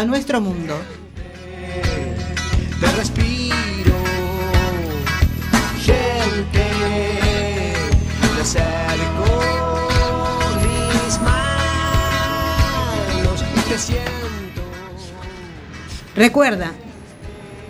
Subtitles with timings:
[0.00, 0.74] a nuestro mundo.
[2.80, 3.94] Te respiro,
[5.84, 6.66] gente.
[8.34, 9.26] Te acerco
[10.56, 11.84] mis manos
[13.54, 14.62] y te siento.
[16.16, 16.72] Recuerda,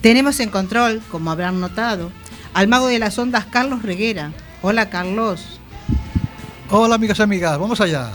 [0.00, 2.12] Tenemos en control, como habrán notado,
[2.54, 4.32] al mago de las ondas Carlos Reguera.
[4.62, 5.60] Hola Carlos.
[6.70, 8.10] Hola amigas y amigas, vamos allá.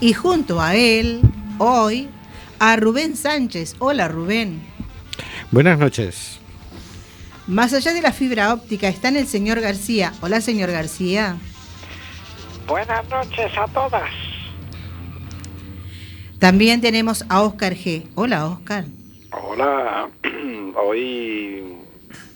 [0.00, 1.22] Y junto a él,
[1.58, 2.08] hoy,
[2.58, 3.76] a Rubén Sánchez.
[3.78, 4.62] Hola Rubén.
[5.50, 6.40] Buenas noches.
[7.46, 10.12] Más allá de la fibra óptica está en el señor García.
[10.20, 11.36] Hola señor García.
[12.66, 14.10] Buenas noches a todas.
[16.38, 18.06] También tenemos a Oscar G.
[18.14, 18.84] Hola Oscar.
[19.30, 20.08] Hola,
[20.76, 21.62] hoy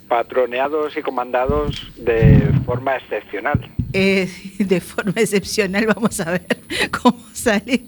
[0.08, 3.70] patroneados y comandados de forma excepcional.
[3.92, 4.28] Eh,
[4.58, 6.46] de forma excepcional, vamos a ver
[7.02, 7.82] cómo sale.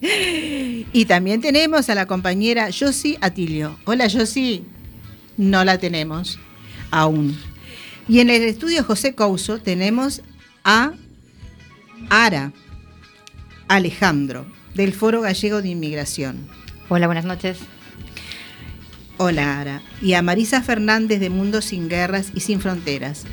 [0.93, 3.77] Y también tenemos a la compañera Josie Atilio.
[3.85, 4.63] Hola Josie.
[5.37, 6.39] No la tenemos
[6.91, 7.39] aún.
[8.09, 10.23] Y en el estudio José Couso tenemos
[10.65, 10.93] a
[12.11, 12.53] Ara
[13.69, 16.49] Alejandro, del Foro Gallego de Inmigración.
[16.89, 17.61] Hola, buenas noches.
[19.23, 19.83] Hola Ara.
[20.01, 23.27] Y a Marisa Fernández de Mundo Sin Guerras y Sin Fronteras.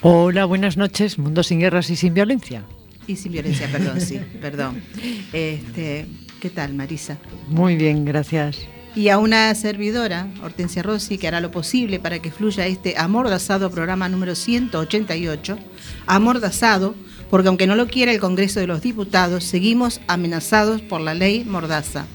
[0.00, 1.18] Hola, buenas noches.
[1.18, 2.62] Mundo sin guerras y sin violencia.
[3.08, 4.80] Y sin violencia, perdón, sí, perdón.
[5.32, 6.06] Este,
[6.38, 7.18] ¿Qué tal, Marisa?
[7.48, 8.60] Muy bien, gracias.
[8.94, 13.72] Y a una servidora, Hortensia Rossi, que hará lo posible para que fluya este amordazado
[13.72, 15.58] programa número 188.
[16.06, 16.94] Amordazado,
[17.28, 21.42] porque aunque no lo quiera el Congreso de los Diputados, seguimos amenazados por la ley
[21.42, 22.06] Mordaza.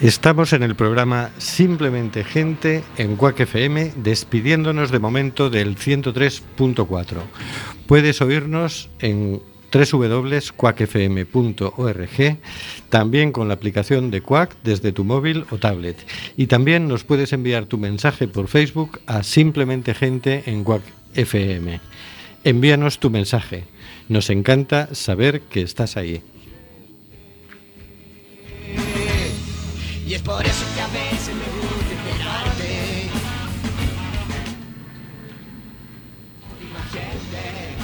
[0.00, 7.16] Estamos en el programa Simplemente Gente en Quack FM, despidiéndonos de momento del 103.4.
[7.86, 9.42] Puedes oírnos en
[9.72, 12.38] www.quackfm.org,
[12.88, 15.96] también con la aplicación de Quack desde tu móvil o tablet.
[16.36, 20.82] Y también nos puedes enviar tu mensaje por Facebook a Simplemente Gente en Quack
[21.14, 21.80] FM.
[22.44, 23.64] Envíanos tu mensaje.
[24.08, 26.22] Nos encanta saber que estás ahí.
[30.06, 33.10] Y es por eso que a veces me gusta esperarte.
[36.62, 37.76] Imagínate,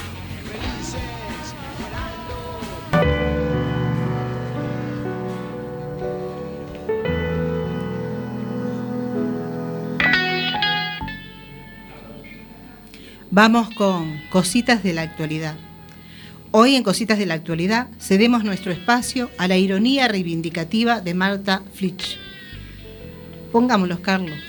[0.49, 2.35] felices, llorando.
[13.29, 15.55] Vamos con cositas de la actualidad.
[16.57, 21.63] Hoy en Cositas de la Actualidad cedemos nuestro espacio a la ironía reivindicativa de Marta
[21.73, 22.17] Flitch.
[23.51, 24.39] Pongámoslos, Carlos.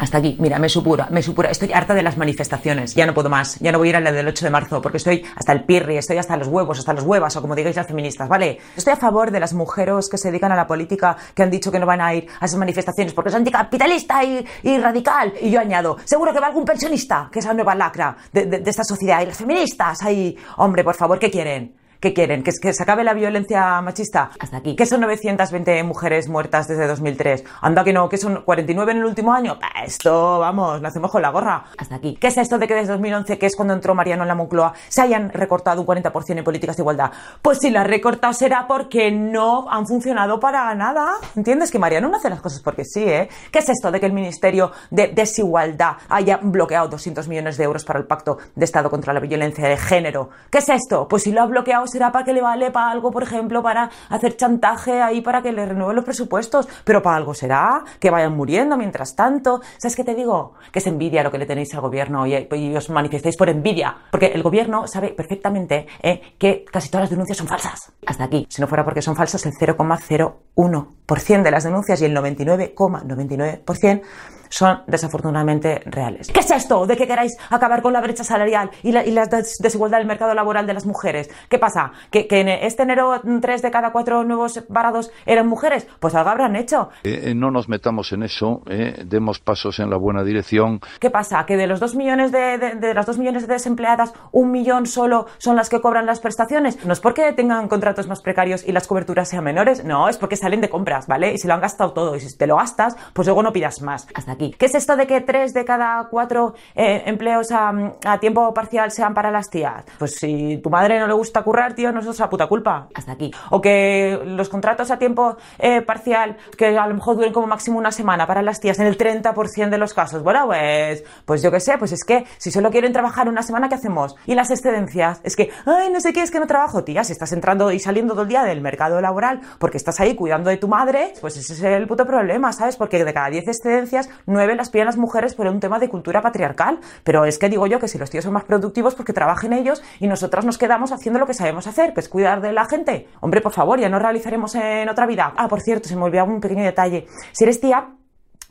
[0.00, 0.36] Hasta aquí.
[0.40, 1.50] Mira, me supura, me supura.
[1.50, 2.94] Estoy harta de las manifestaciones.
[2.94, 3.58] Ya no puedo más.
[3.60, 5.64] Ya no voy a ir a la del 8 de marzo porque estoy hasta el
[5.64, 8.58] pirri, estoy hasta los huevos, hasta los huevas o como digáis las feministas, ¿vale?
[8.74, 11.70] Estoy a favor de las mujeres que se dedican a la política que han dicho
[11.70, 15.34] que no van a ir a esas manifestaciones porque es anticapitalista y, radical.
[15.42, 18.84] Y yo añado, seguro que va algún pensionista, que es la nueva lacra de esta
[18.84, 19.20] sociedad.
[19.20, 21.79] Y las feministas, ahí, hombre, por favor, ¿qué quieren?
[22.00, 22.42] ¿Qué quieren?
[22.42, 24.30] ¿Que, que se acabe la violencia machista?
[24.40, 24.74] Hasta aquí.
[24.74, 27.44] ¿Qué son 920 mujeres muertas desde 2003?
[27.60, 29.58] Anda que no, ¿qué son 49 en el último año?
[29.60, 31.66] Bah, esto, vamos, lo hacemos con la gorra.
[31.76, 32.16] Hasta aquí.
[32.18, 34.72] ¿Qué es esto de que desde 2011, que es cuando entró Mariano en la Moncloa,
[34.88, 37.10] se hayan recortado un 40% en políticas de igualdad?
[37.42, 41.16] Pues si las recortado será porque no han funcionado para nada.
[41.36, 41.70] ¿Entiendes?
[41.70, 43.28] Que Mariano no hace las cosas porque sí, ¿eh?
[43.52, 47.84] ¿Qué es esto de que el Ministerio de Desigualdad haya bloqueado 200 millones de euros
[47.84, 50.30] para el Pacto de Estado contra la Violencia de Género?
[50.50, 51.06] ¿Qué es esto?
[51.06, 53.90] Pues si lo ha bloqueado será para que le vale para algo, por ejemplo, para
[54.08, 56.68] hacer chantaje ahí para que le renueven los presupuestos.
[56.84, 59.60] Pero para algo será, que vayan muriendo mientras tanto.
[59.78, 60.54] ¿Sabes qué te digo?
[60.72, 63.96] Que es envidia lo que le tenéis al gobierno y, os manifestáis por envidia.
[64.10, 67.92] Porque el gobierno sabe perfectamente eh, que casi todas las denuncias son falsas.
[68.06, 68.46] Hasta aquí.
[68.48, 74.02] Si no fuera porque son falsas, el 0,01% de las denuncias y el 99,99%
[74.50, 76.28] son desafortunadamente reales.
[76.30, 79.24] ¿Qué es esto de que queráis acabar con la brecha salarial y la, y la
[79.26, 81.30] des- desigualdad del mercado laboral de las mujeres?
[81.48, 81.92] ¿Qué pasa?
[82.10, 85.86] ¿Que, que en este enero tres de cada cuatro nuevos parados eran mujeres?
[86.00, 86.90] Pues algo habrán hecho.
[87.04, 90.80] Eh, eh, no nos metamos en eso, eh, demos pasos en la buena dirección.
[90.98, 91.46] ¿Qué pasa?
[91.46, 94.86] ¿Que de los dos millones de, de- de las dos millones de desempleadas, un millón
[94.86, 96.84] solo son las que cobran las prestaciones?
[96.84, 100.36] No es porque tengan contratos más precarios y las coberturas sean menores, no, es porque
[100.36, 101.32] salen de compras, ¿vale?
[101.32, 102.16] Y se lo han gastado todo.
[102.16, 104.08] Y si te lo gastas, pues luego no pidas más.
[104.14, 104.39] Hasta aquí.
[104.48, 109.12] ¿Qué es esto de que tres de cada cuatro eh, empleos a, tiempo parcial sean
[109.12, 109.84] para las tías?
[109.98, 112.88] Pues si tu madre no le gusta currar, tío, no es nuestra puta culpa.
[112.94, 113.30] Hasta aquí.
[113.50, 117.78] O que los contratos a tiempo eh, parcial, que a lo mejor duren como máximo
[117.78, 120.22] una semana para las tías, en el 30% de los casos.
[120.22, 123.68] Bueno, pues, pues yo qué sé, pues es que si solo quieren trabajar una semana,
[123.68, 124.16] ¿qué hacemos?
[124.26, 127.12] Y las excedencias, es que, ay, no sé qué, es que no trabajo, tía, si
[127.12, 130.56] estás entrando y saliendo todo el día del mercado laboral porque estás ahí cuidando de
[130.56, 132.76] tu madre, pues ese es el puto problema, ¿sabes?
[132.76, 136.22] Porque de cada 10 excedencias, 9 las pillan las mujeres por un tema de cultura
[136.22, 136.80] patriarcal.
[137.04, 139.52] Pero es que digo yo que si los tíos son más productivos, pues que trabajen
[139.52, 142.64] ellos y nosotras nos quedamos haciendo lo que sabemos hacer, que es cuidar de la
[142.64, 143.08] gente.
[143.20, 145.34] Hombre, por favor, ya no realizaremos en otra vida.
[145.36, 147.06] Ah, por cierto, se me olvidaba un pequeño detalle.
[147.32, 147.88] Si eres tía,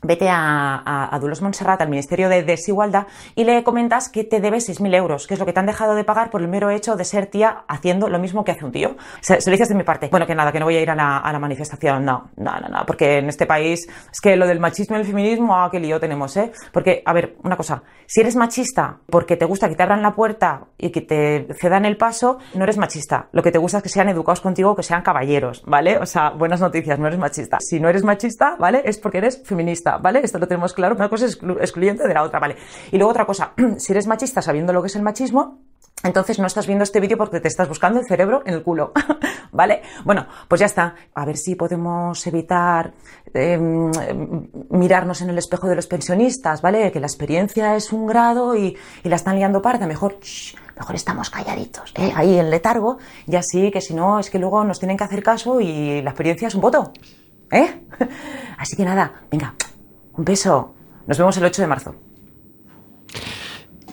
[0.02, 4.40] vete a, a, a Dulos Montserrat, al Ministerio de Desigualdad, y le comentas que te
[4.40, 6.70] debe 6.000 euros, que es lo que te han dejado de pagar por el mero
[6.70, 8.96] hecho de ser tía haciendo lo mismo que hace un tío.
[9.20, 10.08] Se, se lo dices de mi parte.
[10.10, 12.60] Bueno, que nada, que no voy a ir a la, a la manifestación, no, no,
[12.60, 15.68] no, no, porque en este país es que lo del machismo y el feminismo, ah,
[15.70, 16.52] qué lío tenemos, ¿eh?
[16.72, 20.14] Porque, a ver, una cosa, si eres machista porque te gusta que te abran la
[20.14, 23.28] puerta y que te cedan el paso, no eres machista.
[23.32, 25.98] Lo que te gusta es que sean educados contigo, que sean caballeros, ¿vale?
[25.98, 27.58] O sea, buenas noticias, no eres machista.
[27.60, 28.82] Si no eres machista, ¿vale?
[28.84, 30.20] Es porque eres feminista, ¿vale?
[30.22, 30.94] Esto lo tenemos claro.
[30.94, 32.56] Una cosa es exclu- excluyente de la otra, ¿vale?
[32.92, 35.58] Y luego otra cosa, si eres machista sabiendo lo que es el machismo,
[36.02, 38.92] entonces no estás viendo este vídeo porque te estás buscando el cerebro en el culo,
[39.52, 39.82] ¿vale?
[40.04, 40.94] Bueno, pues ya está.
[41.14, 42.94] A ver si podemos evitar
[43.34, 43.58] eh,
[44.70, 46.90] mirarnos en el espejo de los pensionistas, ¿vale?
[46.90, 49.86] Que la experiencia es un grado y, y la están liando parda.
[49.86, 50.18] Mejor,
[50.76, 52.12] mejor estamos calladitos, ¿eh?
[52.16, 52.96] Ahí en letargo.
[53.26, 56.10] Y así que si no, es que luego nos tienen que hacer caso y la
[56.10, 56.92] experiencia es un voto,
[57.50, 57.82] ¿eh?
[58.58, 59.54] Así que nada, venga,
[60.20, 60.74] un beso.
[61.06, 61.96] Nos vemos el 8 de marzo.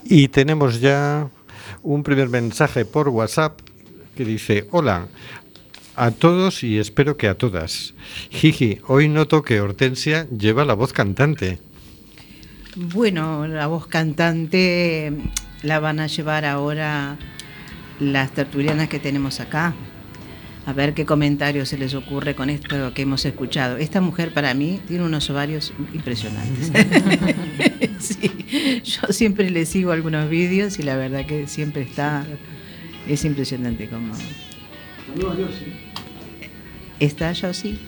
[0.03, 1.29] Y tenemos ya
[1.83, 3.59] un primer mensaje por WhatsApp
[4.15, 5.07] que dice, hola
[5.95, 7.93] a todos y espero que a todas.
[8.29, 11.59] Jiji, hoy noto que Hortensia lleva la voz cantante.
[12.75, 15.11] Bueno, la voz cantante
[15.63, 17.17] la van a llevar ahora
[17.99, 19.73] las tertulianas que tenemos acá.
[20.67, 23.77] A ver qué comentarios se les ocurre con esto que hemos escuchado.
[23.77, 26.73] Esta mujer para mí tiene unos ovarios impresionantes.
[27.99, 32.25] sí, yo siempre le sigo algunos vídeos y la verdad que siempre está,
[33.07, 34.13] es impresionante como...
[36.99, 37.79] ¿Está Josie?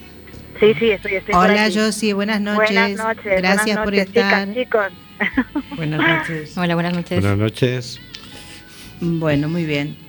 [0.62, 1.70] Sí, sí, estoy, estoy por Hola.
[1.74, 2.72] Josie, buenas noches.
[2.72, 3.42] Buenas noches.
[3.42, 4.54] Gracias buenas por estar.
[4.54, 4.90] Chicas,
[5.44, 5.76] chicos.
[5.76, 6.58] Buenas noches.
[6.58, 7.20] Hola, buenas noches.
[7.20, 8.00] Buenas noches.
[9.02, 10.09] Bueno, muy bien.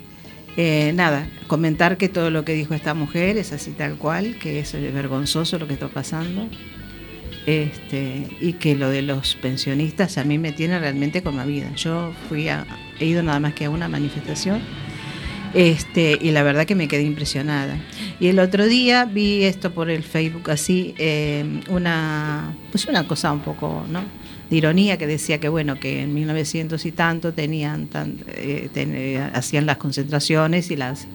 [0.57, 4.61] Eh, nada, comentar que todo lo que dijo esta mujer es así tal cual, que
[4.61, 6.49] es vergonzoso lo que está pasando.
[7.47, 11.75] Este, y que lo de los pensionistas a mí me tiene realmente conmovida.
[11.75, 12.67] Yo fui a,
[12.99, 14.61] he ido nada más que a una manifestación
[15.55, 17.77] Este, y la verdad que me quedé impresionada.
[18.21, 23.33] Y el otro día vi esto por el Facebook así, eh, una, pues una cosa
[23.33, 24.05] un poco, ¿no?
[24.51, 28.95] De ironía que decía que bueno que en 1900 y tanto tenían tan, eh, ten-
[28.95, 31.07] eh, hacían las concentraciones y las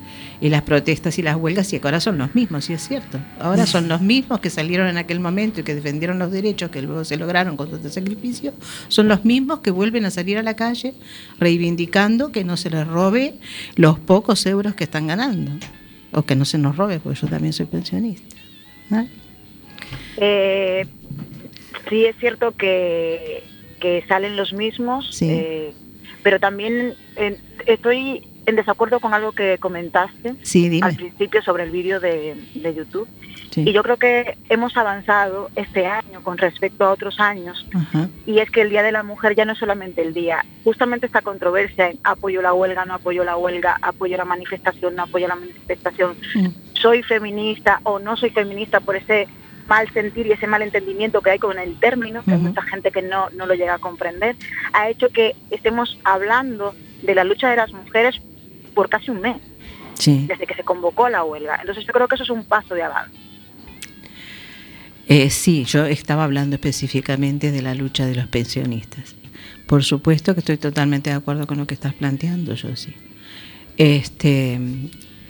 [0.42, 3.20] y las protestas y las huelgas y que ahora son los mismos y es cierto.
[3.40, 6.82] Ahora son los mismos que salieron en aquel momento y que defendieron los derechos que
[6.82, 8.54] luego se lograron con tanto sacrificio.
[8.88, 10.94] Son los mismos que vuelven a salir a la calle
[11.40, 13.36] reivindicando que no se les robe
[13.76, 15.52] los pocos euros que están ganando.
[16.12, 18.36] O que no se nos robe porque yo también soy pensionista
[18.90, 19.06] ¿no?
[20.18, 20.86] Eh,
[21.90, 23.44] sí es cierto que,
[23.80, 25.28] que salen los mismos, Sí.
[25.30, 25.74] eh,
[26.24, 31.64] pero también eh, estoy en desacuerdo con algo que comentaste sí dime al principio sobre
[31.64, 33.08] el vídeo de, de YouTube.
[33.52, 33.64] Sí.
[33.68, 37.66] Y yo creo que hemos avanzado este año con respecto a otros años.
[37.74, 38.10] Ajá.
[38.26, 40.44] Y es que el Día de la Mujer ya no es solamente el día.
[40.66, 45.04] Justamente esta controversia en apoyo la huelga, no apoyo la huelga, apoyo la manifestación, no
[45.04, 46.48] apoyo la manifestación, Mm.
[46.74, 49.28] soy feminista o no soy feminista por ese
[49.68, 52.92] mal sentir y ese mal entendimiento que hay con el término, que hay mucha gente
[52.92, 54.36] que no, no lo llega a comprender,
[54.74, 58.22] ha hecho que estemos hablando de la lucha de las mujeres
[58.74, 59.38] por casi un mes,
[59.94, 61.58] sí desde que se convocó la huelga.
[61.60, 63.18] Entonces yo creo que eso es un paso de avance.
[65.08, 69.16] Eh, sí, yo estaba hablando específicamente de la lucha de los pensionistas.
[69.68, 72.96] Por supuesto que estoy totalmente de acuerdo con lo que estás planteando, yo sí.
[73.78, 74.60] Este,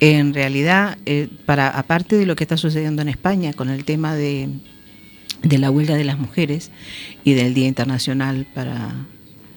[0.00, 4.14] en realidad, eh, para aparte de lo que está sucediendo en España con el tema
[4.14, 4.48] de,
[5.42, 6.70] de la huelga de las mujeres
[7.24, 8.94] y del Día Internacional para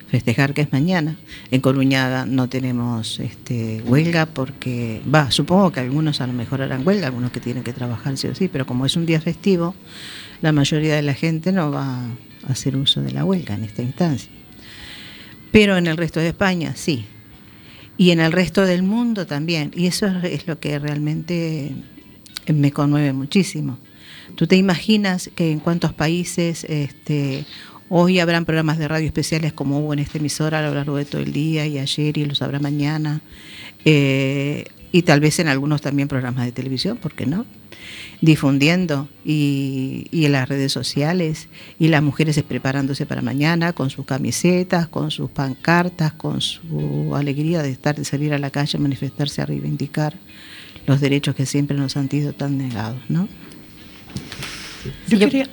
[0.10, 1.18] festejar que es mañana.
[1.52, 6.86] En Coruñaga no tenemos este, huelga porque, va, supongo que algunos a lo mejor harán
[6.86, 9.76] huelga, algunos que tienen que trabajar sí o sí, pero como es un día festivo,
[10.42, 13.82] la mayoría de la gente no va a hacer uso de la huelga en esta
[13.82, 14.32] instancia.
[15.52, 17.06] Pero en el resto de España sí.
[18.00, 19.72] Y en el resto del mundo también.
[19.76, 21.76] Y eso es, lo que realmente
[22.48, 23.78] me conmueve muchísimo.
[24.36, 27.44] ¿Tú te imaginas que en cuántos países este,
[27.90, 31.04] hoy habrán programas de radio especiales como hubo en esta emisora a lo largo de
[31.04, 33.20] todo el día y ayer y los habrá mañana?
[33.84, 34.64] Eh,
[34.94, 37.46] y tal vez en algunos también programas de televisión, ¿por qué no?
[38.22, 41.48] Difundiendo y, y en las redes sociales
[41.80, 47.62] y las mujeres preparándose para mañana con sus camisetas, con sus pancartas, con su alegría
[47.64, 50.16] de estar, de salir a la calle a manifestarse, a reivindicar
[50.86, 53.28] los derechos que siempre nos han sido tan negados, ¿no?
[55.08, 55.50] Yo yo, quería-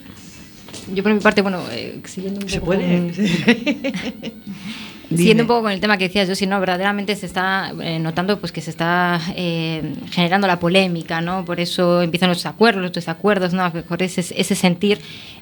[0.95, 3.13] yo por mi parte, bueno, eh, siguiendo un Se poco puede.
[3.13, 4.35] con- Dime.
[5.09, 7.99] Siguiendo un poco con el tema que decías, yo si no, verdaderamente se está eh,
[8.01, 11.45] notando pues que se está eh, generando la polémica, ¿no?
[11.45, 13.63] Por eso empiezan los acuerdos, los desacuerdos, ¿no?
[13.63, 14.99] A lo mejor ese, ese sentir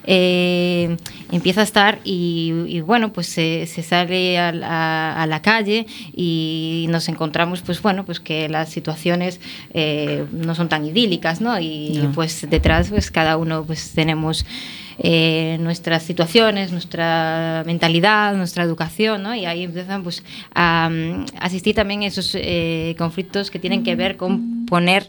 [0.06, 0.96] eh,
[1.32, 5.86] empieza a estar y, y, bueno, pues se, se sale a, la- a la calle
[6.14, 9.40] y nos encontramos, pues bueno, pues que las situaciones
[9.72, 11.58] eh, no son tan idílicas, ¿no?
[11.58, 12.12] Y No.
[12.12, 14.44] pues detrás, pues cada uno pues tenemos
[14.98, 19.34] eh, nuestras situaciones, nuestra mentalidad, nuestra educación, ¿no?
[19.34, 20.22] Y ahí empiezan pues,
[20.54, 25.06] a mm, asistir también a esos eh, conflictos que tienen que ver con poner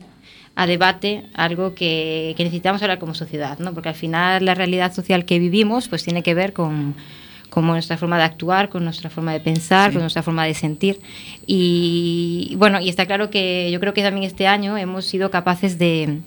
[0.55, 3.73] a debate algo que, que necesitamos hablar como sociedad, ¿no?
[3.73, 6.95] Porque al final la realidad social que vivimos pues tiene que ver con
[7.51, 9.93] con nuestra forma de actuar, con nuestra forma de pensar, Sí.
[9.93, 10.99] con nuestra forma de sentir.
[11.47, 15.79] Y bueno, y está claro que yo creo que también este año hemos sido capaces
[15.79, 16.19] de,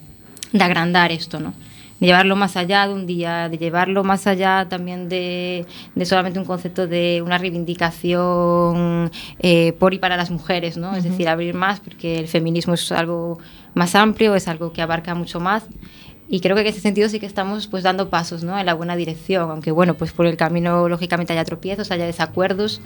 [0.53, 1.53] de agrandar esto, ¿no?
[2.01, 6.39] De llevarlo más allá de un día, de llevarlo más allá también de, de solamente
[6.39, 10.95] un concepto de una reivindicación eh, por y para las mujeres, ¿no?
[10.95, 13.39] Es decir, abrir más, porque el feminismo es algo
[13.75, 15.67] más amplio, es algo que abarca mucho más.
[16.31, 18.59] Y creo que en ese sentido sí que estamos pues dando pasos ¿no?
[18.59, 22.83] en la buena dirección, aunque bueno, pues por el camino lógicamente haya tropiezos, haya desacuerdos,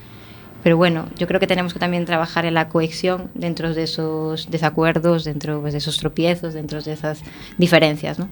[0.62, 4.49] pero bueno, yo creo que tenemos que también trabajar en la cohesión dentro de esos
[4.49, 7.23] desacuerdos, dentro pues, de esos tropiezos, dentro de esas
[7.59, 8.28] diferencias, ¿no?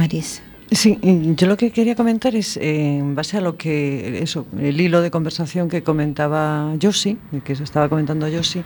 [0.00, 0.40] Marisa.
[0.72, 0.98] Sí,
[1.36, 5.02] yo lo que quería comentar es, eh, en base a lo que, eso, el hilo
[5.02, 8.62] de conversación que comentaba Josi, que se estaba comentando Josi,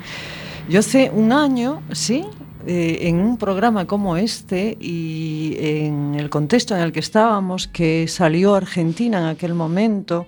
[0.68, 2.24] yo hace un año, sí,
[2.66, 8.06] eh, en un programa como este y en el contexto en el que estábamos, que
[8.06, 10.26] salió Argentina en aquel momento,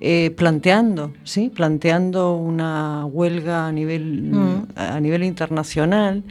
[0.00, 4.66] eh, planteando, sí, planteando una huelga a nivel, Mm.
[4.76, 6.24] a nivel internacional.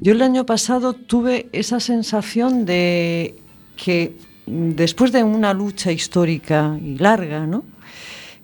[0.00, 3.36] Yo el año pasado tuve esa sensación de
[3.76, 4.16] que
[4.46, 7.64] después de una lucha histórica y larga, ¿no?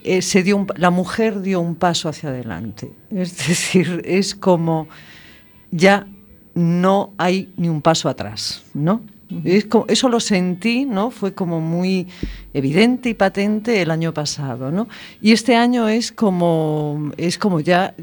[0.03, 2.91] Eh, se dio un- la mujer dio un paso hacia adelante.
[3.11, 4.89] Es decir, es como
[5.71, 6.07] ya
[6.55, 9.03] no hay ni un paso atrás, ¿no?
[9.45, 11.13] Es como- eso lo sentí, ¿no?
[11.13, 12.09] Fue como muy
[12.53, 14.89] evidente y patente el año pasado, ¿no?
[15.23, 17.95] Y este año es como, es como ya,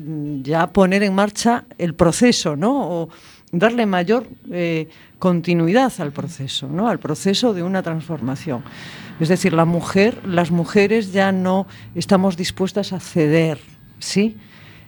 [0.43, 2.79] ya poner en marcha el proceso, ¿no?
[2.89, 3.09] O
[3.51, 4.87] darle mayor eh,
[5.19, 6.87] continuidad al proceso, ¿no?
[6.87, 8.63] Al proceso de una transformación.
[9.19, 13.59] Es decir, las mujeres ya no estamos dispuestas a ceder,
[13.99, 14.37] ¿sí?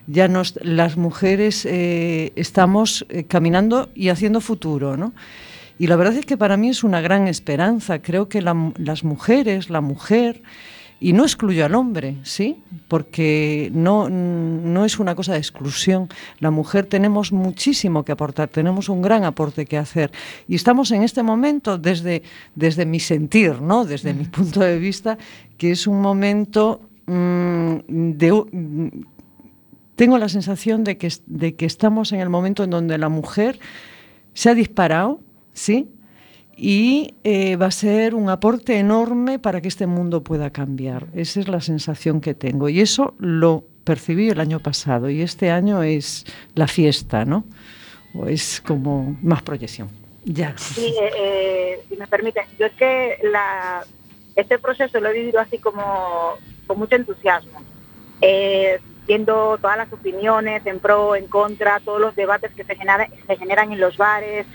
[0.06, 5.12] Ya nos, las mujeres eh, estamos eh, caminando y haciendo futuro, ¿no?
[5.78, 8.00] Y la verdad es que para mí es una gran esperanza.
[8.02, 10.42] Creo que la- las mujeres, la mujer,
[11.00, 12.62] y no excluyo al hombre, ¿sí?
[12.86, 16.10] Porque no, no es una cosa de exclusión.
[16.40, 20.12] La mujer tenemos muchísimo que aportar, tenemos un gran aporte que hacer.
[20.46, 22.22] Y estamos en este momento, desde,
[22.54, 23.86] desde mi sentir, ¿no?
[23.86, 25.16] Desde mi punto de vista,
[25.56, 28.88] que es un momento mm, de, mm,
[29.96, 33.58] tengo la sensación de que, de que estamos en el momento en donde la mujer
[34.34, 35.20] se ha disparado,
[35.54, 35.88] ¿sí?
[36.62, 41.06] Y eh, va a ser un aporte enorme para que este mundo pueda cambiar.
[41.14, 42.68] Esa es la sensación que tengo.
[42.68, 45.08] Y eso lo percibí el año pasado.
[45.08, 47.44] Y este año es la fiesta, ¿no?
[48.14, 49.88] O es como más proyección.
[50.26, 50.52] Ya.
[50.58, 53.82] Sí, eh, eh, si me permiten, yo es que la,
[54.36, 56.34] este proceso lo he vivido así como
[56.66, 57.62] con mucho entusiasmo,
[58.20, 63.08] Eh, viendo todas las opiniones en pro, en contra, todos los debates que se, genera-
[63.26, 64.46] se generan en los bares,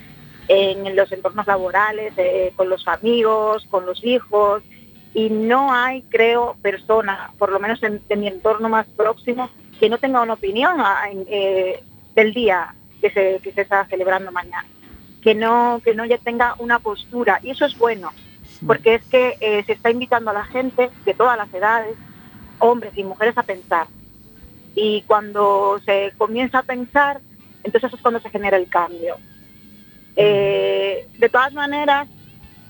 [0.47, 4.63] en los entornos laborales, eh, con los amigos, con los hijos,
[5.13, 9.49] y no hay, creo, persona, por lo menos en, en mi entorno más próximo,
[9.79, 11.83] que no tenga una opinión ah, en, eh,
[12.15, 14.67] del día que se, que se está celebrando mañana.
[15.21, 18.11] Que no que no ya tenga una postura y eso es bueno
[18.65, 21.95] porque es que eh, se está invitando a la gente de todas las edades
[22.59, 23.87] hombres y mujeres a pensar.
[24.75, 27.21] Y cuando se comienza a pensar
[27.63, 29.17] entonces es cuando se genera el cambio
[30.15, 32.07] Eh, de todas maneras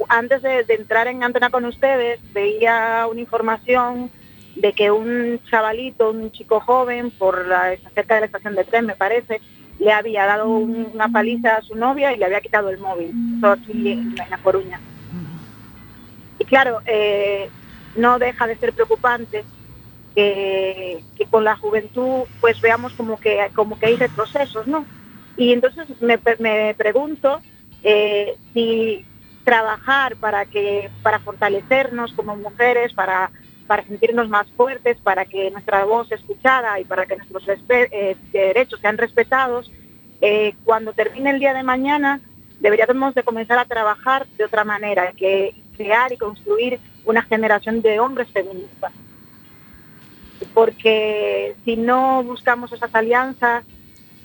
[0.09, 4.09] antes de, entrar en antena con ustedes veía una información
[4.55, 7.45] de que un chavalito, un chico joven, por
[7.93, 9.41] cerca de la estación de tren, me parece,
[9.79, 13.13] le había dado un- una paliza a su novia y le había quitado el móvil.
[13.41, 14.79] Todo aquí en La Coruña.
[16.39, 17.49] Y claro, eh,
[17.95, 19.43] no deja de ser preocupante
[20.13, 24.85] que, que con la juventud pues veamos como que como que hay retrocesos, ¿no?
[25.37, 27.41] Y entonces me, me pregunto
[27.83, 29.05] eh, si
[29.43, 33.31] trabajar para que para fortalecernos como mujeres, para
[33.67, 38.15] para sentirnos más fuertes, para que nuestra voz sea escuchada y para que nuestros eh,
[38.31, 39.71] derechos sean respetados,
[40.21, 42.21] eh, cuando termine el día de mañana
[42.59, 47.99] deberíamos de comenzar a trabajar de otra manera, que crear y construir una generación de
[47.99, 48.93] hombres feministas.
[50.53, 53.65] Porque si no buscamos esas alianzas,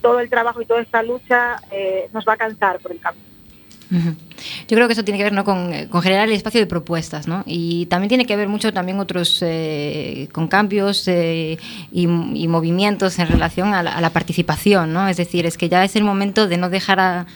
[0.01, 3.31] todo el trabajo y toda esta lucha eh, nos va a cansar por el camino.
[3.91, 5.45] Yo creo que eso tiene que ver ¿no?
[5.45, 7.43] con, eh, con generar el espacio de propuestas, ¿no?
[7.45, 13.75] Y también tiene que ver mucho también otros eh, con cambios y, movimientos en relación
[13.75, 15.09] a la, participación, ¿no?
[15.09, 17.27] Es decir, es que ya es el momento de no dejar a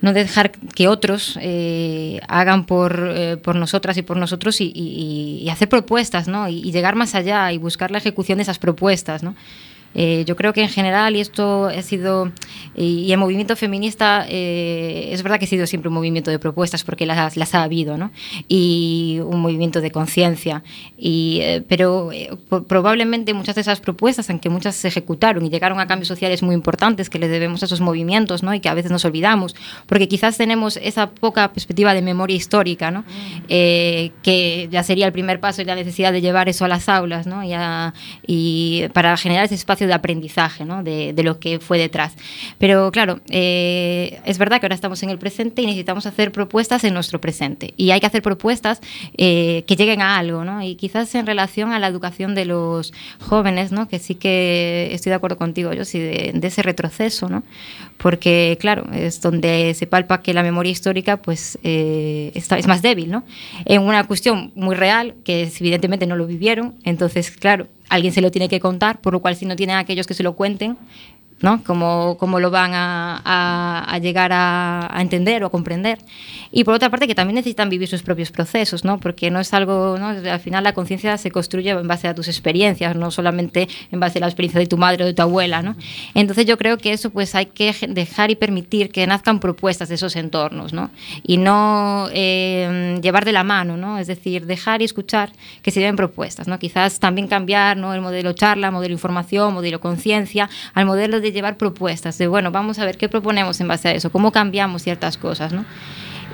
[0.00, 5.68] no dejar que otros eh, hagan por, por nosotras y por nosotros y, y- hacer
[5.68, 6.48] propuestas, ¿no?
[6.48, 9.36] Y llegar más allá y buscar la ejecución de esas propuestas, ¿no?
[9.94, 12.32] Eh, yo creo que en general, y esto ha sido,
[12.74, 16.82] y, el movimiento feminista, eh, es verdad que ha sido siempre un movimiento de propuestas
[16.84, 18.10] porque las, las ha habido, ¿no?
[18.48, 20.62] Y un movimiento de conciencia.
[20.96, 22.30] Y, eh, pero eh,
[22.68, 26.54] probablemente muchas de esas propuestas, aunque muchas se ejecutaron y llegaron a cambios sociales muy
[26.54, 28.54] importantes que le debemos a esos movimientos, ¿no?
[28.54, 29.54] Y que a veces nos olvidamos,
[29.86, 33.04] porque quizás tenemos esa poca perspectiva de memoria histórica, ¿no?
[33.48, 36.88] Eh, que ya sería el primer paso y la necesidad de llevar eso a las
[36.88, 37.42] aulas, ¿no?
[37.44, 37.92] Y, a-
[38.26, 40.82] y para generar ese espacio de aprendizaje, ¿no?
[40.82, 42.14] De, lo que fue detrás.
[42.58, 46.82] Pero claro, eh, es verdad que ahora estamos en el presente y necesitamos hacer propuestas
[46.82, 47.74] en nuestro presente.
[47.76, 48.80] Y hay que hacer propuestas
[49.16, 50.62] eh, que lleguen a algo, ¿no?
[50.62, 53.88] Y quizás en relación a la educación de los jóvenes, ¿no?
[53.88, 57.44] Que sí que estoy de acuerdo contigo, yo sí, de, ese retroceso, ¿no?
[57.98, 62.82] Porque, claro, es donde se palpa que la memoria histórica, pues, eh, está, es más
[62.82, 63.24] débil, ¿no?
[63.64, 68.30] En una cuestión muy real, que evidentemente no lo vivieron, entonces, claro, alguien se lo
[68.30, 70.78] tiene que contar, por lo cual si no tienen aquellos que se lo cuenten,
[71.42, 71.62] ¿no?
[71.64, 75.98] Cómo, cómo lo van a, a- a llegar a, entender o a comprender.
[76.50, 78.98] Y por otra parte, que también necesitan vivir sus propios procesos, ¿no?
[78.98, 80.08] Porque no es algo, ¿no?
[80.08, 84.18] Al final la conciencia se construye en base a tus experiencias, no solamente en base
[84.18, 85.76] a la experiencia de tu madre o de tu abuela, ¿no?
[86.14, 89.96] Entonces yo creo que eso pues hay que dejar y permitir que nazcan propuestas de
[89.96, 90.90] esos entornos, ¿no?
[91.24, 93.98] Y no eh, llevar de la mano, ¿no?
[93.98, 96.58] Es decir, dejar y escuchar que se lleven propuestas, ¿no?
[96.58, 97.94] Quizás también cambiar, ¿no?
[97.94, 102.78] El modelo charla, modelo información, modelo conciencia, al modelo de llevar propuestas, de bueno, vamos
[102.78, 105.64] a ver qué proponemos en base a eso, cómo cambiamos ciertas cosas, ¿no?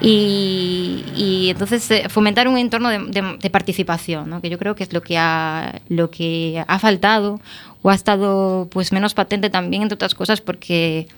[0.01, 4.41] Y, y entonces eh, fomentar un entorno de, de- de participación, ¿no?
[4.41, 7.41] que yo creo que es lo que ha, lo que ha faltado
[7.83, 11.09] o ha estado pues menos patente también entre otras cosas porque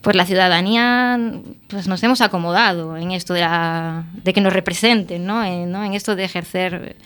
[0.00, 1.18] pues la ciudadanía
[1.66, 5.42] pues nos hemos acomodado en esto de, la- de que nos representen, ¿no?
[5.44, 5.82] En, ¿no?
[5.82, 6.96] en esto de ejercer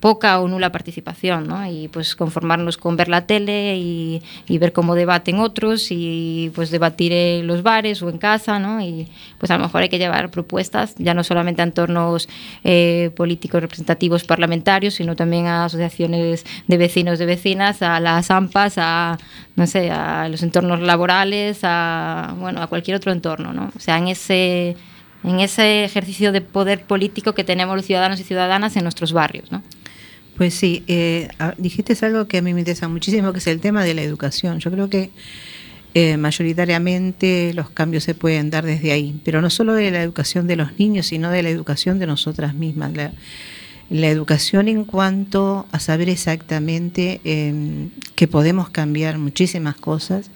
[0.00, 1.66] poca o nula participación, ¿no?
[1.66, 4.22] Y pues conformarnos con ver la tele y,
[4.58, 8.80] ver cómo debaten otros y pues debatir en los bares o en casa, ¿no?
[8.80, 12.28] Y pues a lo mejor hay que llevar propuestas ya no solamente a entornos
[12.64, 18.74] eh, políticos representativos parlamentarios, sino también a asociaciones de vecinos, de vecinas, a las AMPAs,
[18.78, 19.18] a
[19.54, 23.70] no sé, a los entornos laborales, a bueno, a cualquier otro entorno, ¿no?
[23.76, 24.76] O sea, en ese
[25.24, 29.50] en ese ejercicio de poder político que tenemos los ciudadanos y ciudadanas en nuestros barrios,
[29.52, 29.62] ¿no?
[30.36, 33.60] Pues sí, eh, a- dijiste algo que a mí me interesa muchísimo, que es el
[33.60, 34.60] tema de la educación.
[34.60, 35.10] Yo creo que
[35.94, 40.46] eh, mayoritariamente los cambios se pueden dar desde ahí, pero no solo de la educación
[40.46, 42.92] de los niños, sino de la educación de nosotras mismas.
[42.94, 43.12] La,
[43.90, 50.30] la educación en cuanto a saber exactamente eh, que podemos cambiar muchísimas cosas,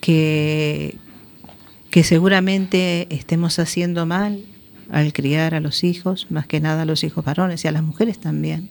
[0.00, 0.96] que,
[1.90, 4.40] que seguramente estemos haciendo mal
[4.90, 7.82] al criar a los hijos, más que nada a los hijos varones y a las
[7.82, 8.68] mujeres también.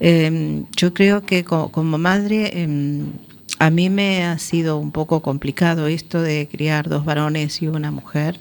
[0.00, 3.04] Eh, yo creo que co- como, madre eh,
[3.58, 7.90] a mí me ha sido un poco complicado esto de criar dos varones y una
[7.90, 8.38] mujer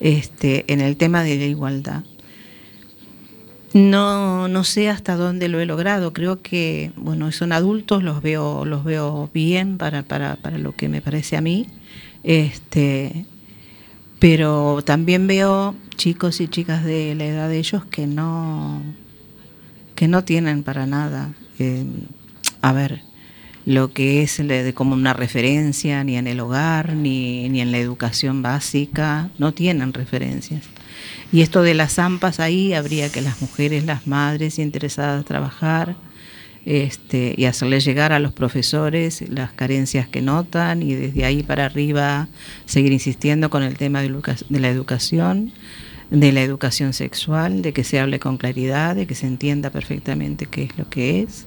[0.00, 2.02] este, en el tema de la igualdad.
[3.74, 6.12] No, no sé hasta dónde lo he logrado.
[6.12, 10.88] Creo que, bueno, son adultos, los veo, los veo bien para, para, para lo que
[10.90, 11.66] me parece a mí.
[12.22, 13.26] Este,
[14.18, 18.82] pero también veo chicos y chicas de la edad de ellos que no,
[19.94, 21.84] que no tienen para nada, eh,
[22.60, 23.02] a ver,
[23.64, 24.42] lo que es
[24.74, 29.92] como una referencia ni en el hogar ni, ni en la educación básica, no tienen
[29.92, 30.64] referencias.
[31.32, 35.96] Y esto de las AMPAs ahí habría que las mujeres, las madres interesadas trabajar
[36.64, 41.66] este, y hacerles llegar a los profesores las carencias que notan y desde ahí para
[41.66, 42.28] arriba
[42.66, 44.10] seguir insistiendo con el tema de
[44.60, 45.52] la educación,
[46.10, 50.46] de la educación sexual, de que se hable con claridad, de que se entienda perfectamente
[50.46, 51.46] qué es lo que es.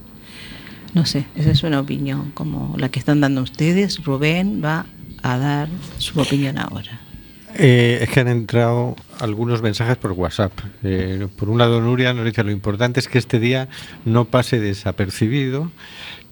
[0.93, 4.03] No sé, esa es una opinión como la que están dando ustedes.
[4.03, 4.85] Rubén va
[5.23, 7.04] a dar su opinión ahora.
[7.57, 10.51] Eh, es que han entrado algunos mensajes por WhatsApp.
[10.83, 13.69] Eh, por un lado, Nuria nos dice lo importante es que este día
[14.03, 15.71] no pase desapercibido,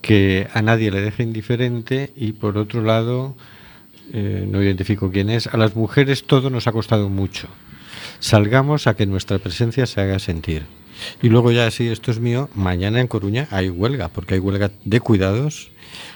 [0.01, 3.35] que a nadie le deje indiferente y por otro lado,
[4.11, 7.47] eh, no identifico quién es, a las mujeres todo nos ha costado mucho.
[8.19, 10.63] Salgamos a que nuestra presencia se haga sentir.
[11.21, 14.71] Y luego ya, si esto es mío, mañana en Coruña hay huelga, porque hay huelga
[14.85, 15.71] de cuidados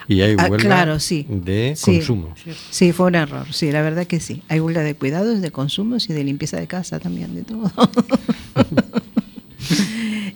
[0.08, 1.26] y hay Ah, huelga claro, sí.
[1.28, 2.34] de Sí, consumo.
[2.70, 3.46] Sí, fue un error.
[3.52, 4.42] Sí, la verdad que sí.
[4.48, 7.70] Hay huelga de cuidados, de consumos y de limpieza de casa también, de todo.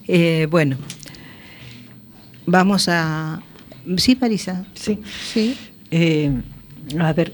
[0.09, 0.77] Eh, bueno,
[2.47, 3.41] vamos a...
[3.97, 4.65] Sí, Marisa.
[4.75, 4.99] Sí.
[5.33, 5.57] Sí.
[5.91, 6.31] Eh,
[6.99, 7.33] a ver,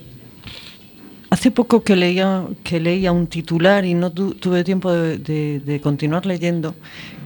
[1.31, 6.27] hace poco que leía, que leía un titular y no tu- tuve tiempo de, continuar
[6.27, 6.75] leyendo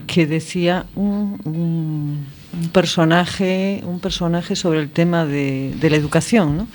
[0.06, 2.26] que decía un,
[2.72, 6.68] personaje, un personaje sobre el tema de, la educación.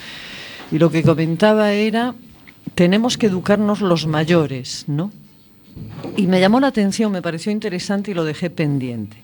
[0.71, 2.15] Y lo que comentaba era
[2.75, 5.11] tenemos que educarnos los mayores, ¿no?
[6.15, 9.17] Y me llamó la atención, me pareció interesante y lo dejé pendiente.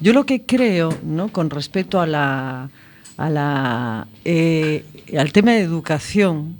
[0.00, 1.28] Yo lo que creo, ¿no?
[1.28, 2.70] con respecto a la,
[3.16, 4.84] a la, eh,
[5.18, 6.56] al tema de educación,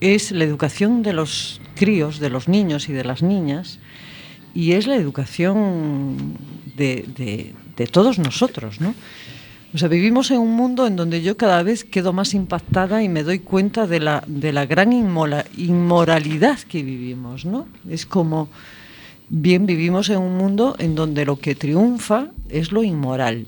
[0.00, 3.78] es la educación de los críos, de los niños y de las niñas,
[4.54, 6.34] y es la educación
[6.76, 7.54] de,
[7.92, 8.94] todos nosotros, ¿no?
[9.74, 13.08] O sea, vivimos en un mundo en donde yo cada vez quedo más impactada y
[13.10, 17.66] me doy cuenta de la, de la gran inmoralidad que vivimos, ¿no?
[17.88, 18.48] Es como,
[19.28, 23.46] bien, vivimos en un mundo en donde lo que triunfa es lo inmoral.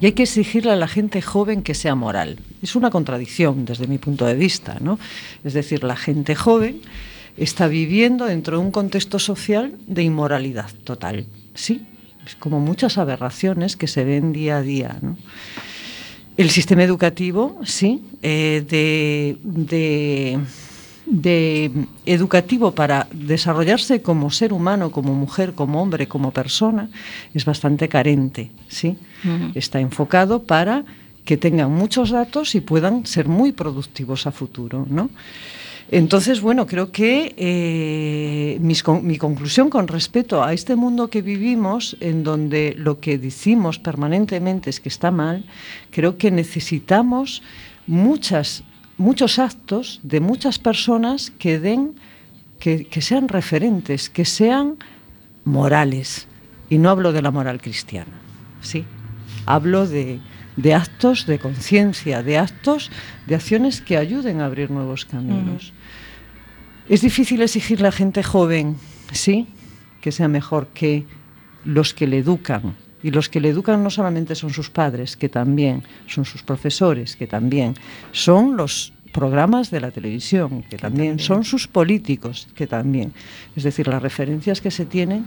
[0.00, 2.38] Y hay que exigirle a la gente joven que sea moral.
[2.62, 4.98] Es una contradicción desde mi punto de vista, ¿no?
[5.44, 6.80] Es decir, la gente joven
[7.36, 11.82] está viviendo dentro de un contexto social de inmoralidad total, ¿sí?
[12.26, 15.16] Es como muchas aberraciones que se ven día a día, ¿no?
[16.36, 20.38] El sistema educativo, sí, eh, de, de-
[21.06, 21.70] de
[22.04, 26.90] educativo para desarrollarse como ser humano, como mujer, como hombre, como persona,
[27.32, 28.96] es bastante carente, sí.
[29.54, 30.84] Está enfocado para
[31.28, 35.10] que tengan muchos datos y puedan ser muy productivos a futuro, ¿no?
[35.90, 42.24] Entonces, bueno, creo que eh, mi conclusión con respecto a este mundo que vivimos, en
[42.24, 45.44] donde lo que decimos permanentemente es que está mal,
[45.90, 47.42] creo que necesitamos
[47.86, 48.62] muchos
[49.38, 51.92] actos de muchas personas que den
[52.58, 54.76] que, que sean referentes, que sean
[55.44, 56.26] morales.
[56.70, 58.16] Y no hablo de la moral cristiana,
[58.62, 58.86] ¿sí?
[59.44, 60.20] Hablo de,
[60.58, 62.90] de actos de conciencia, de actos,
[63.26, 65.72] de acciones que ayuden a abrir nuevos caminos.
[66.88, 68.76] Es difícil exigirle a gente joven,
[69.12, 69.46] sí,
[70.00, 71.06] que sea mejor que
[71.64, 72.74] los que le educan.
[73.04, 77.14] Y los que le educan no solamente son sus padres, que también, son sus profesores,
[77.14, 77.74] que también,
[78.10, 83.12] son los programas de la televisión, que, también, son sus políticos, que también.
[83.54, 85.24] Es decir, las referencias que se tienen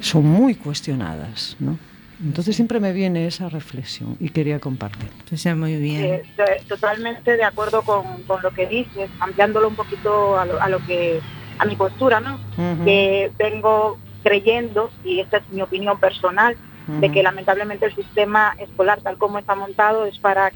[0.00, 1.78] son muy cuestionadas, ¿no?
[2.24, 5.08] Entonces siempre me viene esa reflexión y quería compartir.
[5.28, 6.04] Pues muy bien.
[6.04, 10.62] Eh, to- totalmente de acuerdo con, con lo que dices, ampliándolo un poquito a lo,
[10.62, 11.20] a lo que
[11.58, 12.34] a mi postura, ¿no?
[12.56, 12.84] Ujú.
[12.84, 16.56] Que vengo creyendo y esta es mi opinión personal
[16.86, 17.12] de Ujú.
[17.14, 20.52] que lamentablemente el sistema escolar tal como está montado es para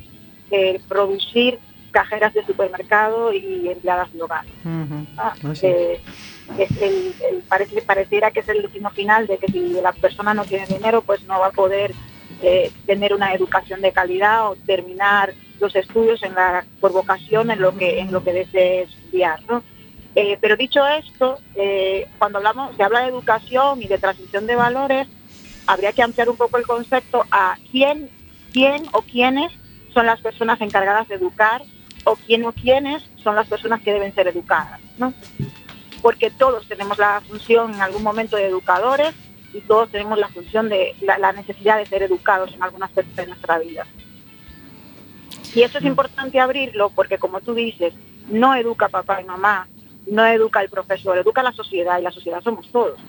[0.50, 1.58] eh, producir
[1.90, 4.44] cajeras de supermercado y empleadas de hogar.
[4.64, 5.06] Ujú.
[5.16, 6.00] Ah, Así eh,
[7.48, 11.02] parece, pareciera que es el destino final de que si la persona no tiene dinero,
[11.02, 11.92] pues no va a poder
[12.42, 17.60] eh, tener una educación de calidad o terminar los estudios en la, por vocación en
[17.60, 19.62] lo que en lo que desee estudiar, ¿no?
[20.14, 24.56] Eh, pero dicho esto, eh, cuando hablamos, se habla de educación y de transmisión de
[24.56, 25.08] valores,
[25.66, 28.08] habría que ampliar un poco el concepto a quién,
[28.52, 29.52] quién o quiénes
[29.92, 31.62] son las personas encargadas de educar
[32.04, 35.12] o quién o quiénes son las personas que deben ser educadas, ¿no?
[36.06, 39.12] Porque todos tenemos la función en algún momento de educadores
[39.52, 43.20] y todos tenemos la función de la, la necesidad de ser educados en algún aspecto
[43.20, 43.84] de nuestra vida.
[45.52, 47.92] Y eso es importante abrirlo porque, como tú dices,
[48.28, 49.66] no educa papá y mamá,
[50.06, 53.00] no educa el profesor, educa la sociedad y la sociedad somos todos.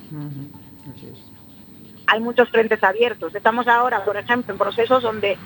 [2.08, 3.36] Hay muchos frentes abiertos.
[3.36, 5.38] Estamos ahora, por ejemplo, en procesos donde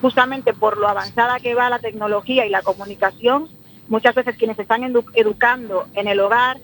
[0.00, 3.50] justamente por lo avanzada que va la tecnología y la comunicación,
[3.88, 6.56] muchas veces quienes están edu- educando en el hogar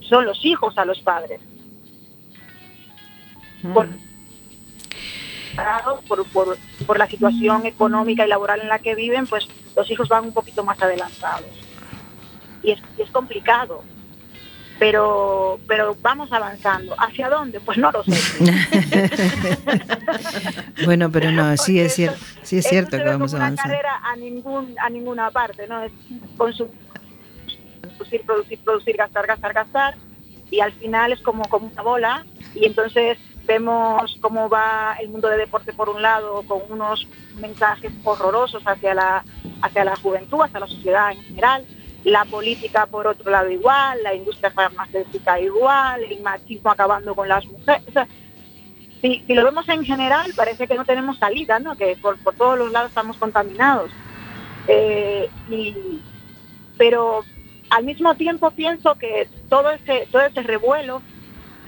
[0.00, 1.40] son los hijos a los padres.
[3.74, 3.88] Por,
[6.06, 10.08] por, por, por la situación económica y laboral en la que viven, pues los hijos
[10.08, 11.50] van un poquito más adelantados.
[12.62, 13.82] Y es, y es complicado.
[14.78, 16.94] Pero, pero vamos avanzando.
[16.96, 17.58] ¿Hacia dónde?
[17.58, 18.14] Pues no lo sé.
[20.84, 23.74] Bueno, pero no, sí es cierto, sí es cierto que vamos avanzando.
[23.74, 25.82] carrera a ningún a ninguna parte, ¿no?
[25.82, 25.92] Es
[27.98, 29.94] producir, producir, producir, gastar, gastar, gastar
[30.50, 35.28] y al final es como como una bola y entonces vemos cómo va el mundo
[35.28, 39.24] de deporte por un lado con unos mensajes horrorosos hacia la
[39.60, 41.64] hacia la juventud, hacia la sociedad en general,
[42.04, 47.44] la política por otro lado igual, la industria farmacéutica igual, el machismo acabando con las
[47.46, 47.82] mujeres.
[47.88, 48.06] O sea,
[49.02, 51.74] si, si lo vemos en general, parece que no tenemos salida, ¿no?
[51.76, 53.90] que por, por todos los lados estamos contaminados.
[54.68, 56.00] Eh, y-
[56.76, 57.24] pero
[57.70, 61.02] al mismo tiempo pienso que todo ese, todo ese revuelo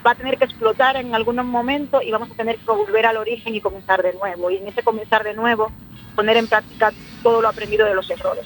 [0.07, 3.17] va a tener que explotar en algún momento y vamos a tener que volver al
[3.19, 4.51] origen y comenzar de nuevo.
[4.51, 5.71] Y en ese comenzar de nuevo,
[6.17, 8.45] poner en práctica todo lo aprendido de los errores.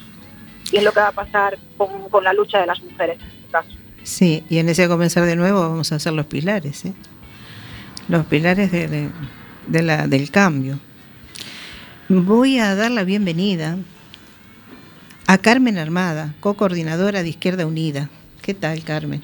[0.72, 3.26] Y es lo que va a pasar con, con la lucha de las mujeres en
[3.28, 3.68] este caso.
[4.02, 6.92] Sí, y en ese comenzar de nuevo vamos a hacer los pilares, ¿eh?
[8.08, 9.10] los pilares de- de-
[9.68, 10.78] de la- del cambio.
[12.08, 13.78] Voy a dar la bienvenida
[15.26, 18.10] a Carmen Armada, co-coordinadora de Izquierda Unida.
[18.42, 19.22] ¿Qué tal, Carmen?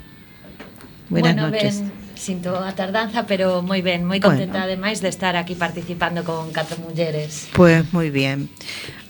[1.09, 1.81] Buenas bueno, noches.
[1.81, 4.23] ben, sinto a tardanza, pero ben, moi Bueno.
[4.23, 7.49] contenta ademais de estar aquí participando con catro mulleres.
[7.53, 8.49] Pues muy bien.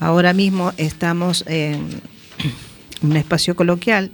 [0.01, 2.01] Ahora mismo estamos en
[3.03, 4.11] un espacio coloquial,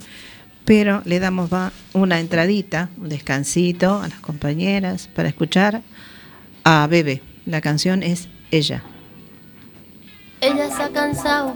[0.65, 1.49] pero le damos
[1.93, 5.81] una entradita, un descansito a las compañeras para escuchar
[6.63, 7.21] a Bebe.
[7.45, 8.83] La canción es Ella.
[10.41, 11.55] Ella se ha cansado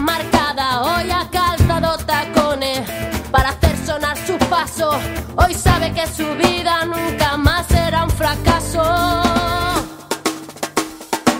[4.71, 5.01] sus pasos.
[5.35, 8.81] Hoy sabe que su vida nunca más será un fracaso.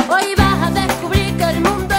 [0.09, 1.90] Hoy vas a descubrir que el mundo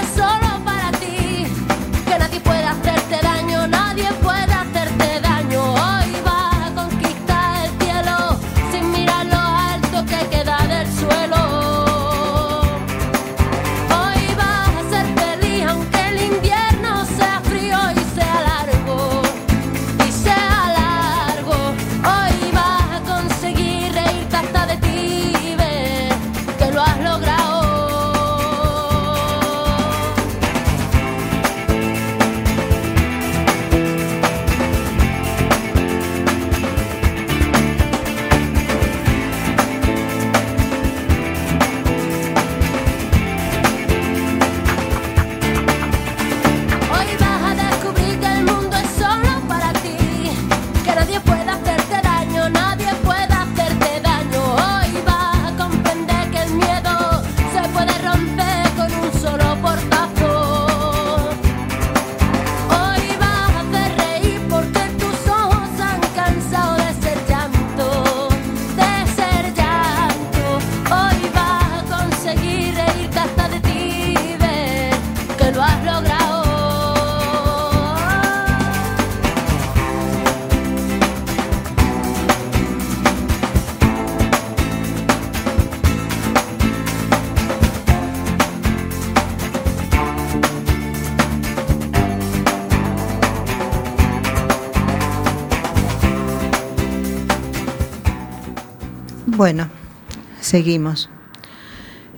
[100.53, 101.09] Seguimos.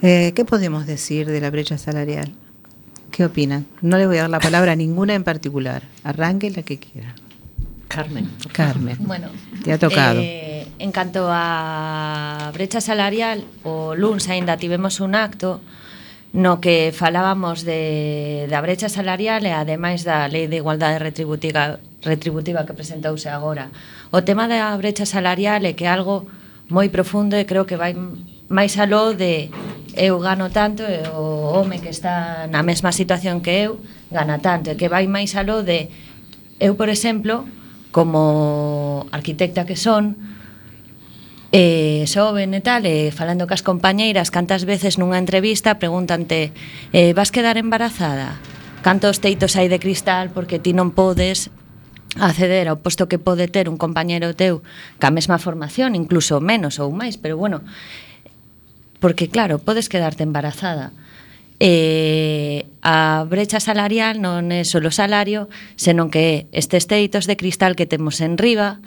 [0.03, 2.33] Eh, ¿Qué podemos decir de la brecha salarial?
[3.12, 3.64] ¿Qué opinan?
[3.81, 5.85] No le voy a dar la palabra a ninguna en particular.
[6.03, 7.14] Arranque la que quiera.
[7.87, 8.29] Carmen.
[8.51, 8.97] Carmen.
[8.99, 9.29] Bueno,
[9.62, 10.18] te ha tocado.
[10.20, 15.61] Eh, en canto a brecha salarial, o LUNS ainda tivemos un acto
[16.33, 22.66] no que falábamos de, da brecha salarial e ademais da Lei de Igualdade Retributiva, retributiva
[22.66, 23.70] que presentouse agora.
[24.11, 26.27] O tema da brecha salarial é que algo
[26.68, 27.92] moi profundo e creo que vai
[28.48, 29.50] máis aló de
[29.94, 33.79] eu gano tanto e o home que está na mesma situación que eu
[34.11, 35.88] gana tanto e que vai máis aló de
[36.61, 37.44] eu, por exemplo,
[37.90, 40.16] como arquitecta que son,
[41.53, 46.50] eh, xoven e tal, eh, falando cas compañeiras, cantas veces nunha entrevista pregúntante
[46.90, 48.42] eh, vas quedar embarazada?
[48.83, 51.55] Cantos teitos hai de cristal porque ti non podes?
[52.20, 54.62] acceder ao posto que pode ter un compañeiro teu
[55.03, 57.66] ca mesma formación, incluso menos ou máis, pero bueno,
[59.03, 60.94] porque claro, podes quedarte embarazada.
[61.62, 65.46] Eh, a brecha salarial non é só o salario,
[65.79, 68.83] senón que é estes teitos de cristal que temos en riba,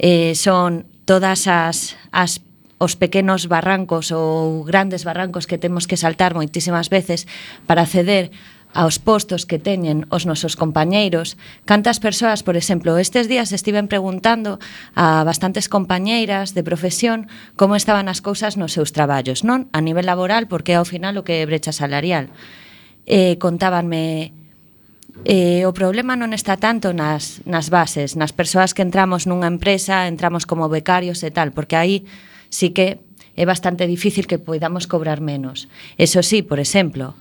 [0.00, 2.40] eh, son todas as, as
[2.82, 7.30] os pequenos barrancos ou grandes barrancos que temos que saltar moitísimas veces
[7.70, 8.34] para acceder
[8.72, 11.36] aos postos que teñen os nosos compañeiros.
[11.68, 14.58] Cantas persoas, por exemplo, estes días estiven preguntando
[14.96, 19.68] a bastantes compañeiras de profesión como estaban as cousas nos seus traballos, non?
[19.76, 22.32] A nivel laboral, porque ao final o que é brecha salarial.
[23.04, 24.32] Eh, contábanme
[25.24, 30.08] Eh, o problema non está tanto nas, nas bases, nas persoas que entramos nunha empresa,
[30.08, 32.08] entramos como becarios e tal, porque aí
[32.48, 32.98] sí que
[33.36, 35.68] é bastante difícil que poidamos cobrar menos.
[36.00, 37.14] Eso sí, por exemplo,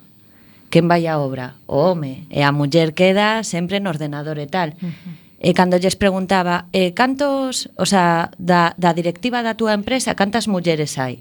[0.72, 1.60] quen vai á obra?
[1.68, 2.26] O home.
[2.32, 4.74] E a muller queda sempre no ordenador e tal.
[4.80, 5.14] Uh -huh.
[5.42, 10.48] E cando lles preguntaba, eh, cantos, o sea, da, da directiva da túa empresa, cantas
[10.48, 11.20] mulleres hai?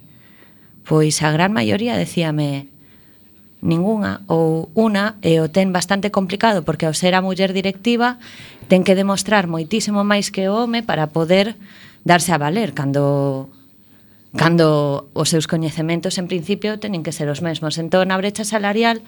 [0.84, 2.70] Pois a gran maioría decíame
[3.60, 8.16] ningunha ou unha e o ten bastante complicado porque ao ser a muller directiva
[8.72, 11.60] ten que demostrar moitísimo máis que o home para poder
[12.08, 13.52] darse a valer cando
[14.32, 17.76] cando os seus coñecementos en principio teñen que ser os mesmos.
[17.76, 19.04] Entón, a brecha salarial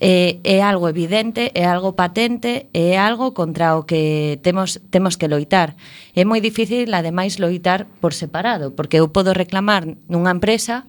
[0.00, 5.28] é, é algo evidente, é algo patente, é algo contra o que temos temos que
[5.28, 5.76] loitar.
[6.16, 10.88] É moi difícil, ademais, loitar por separado, porque eu podo reclamar nunha empresa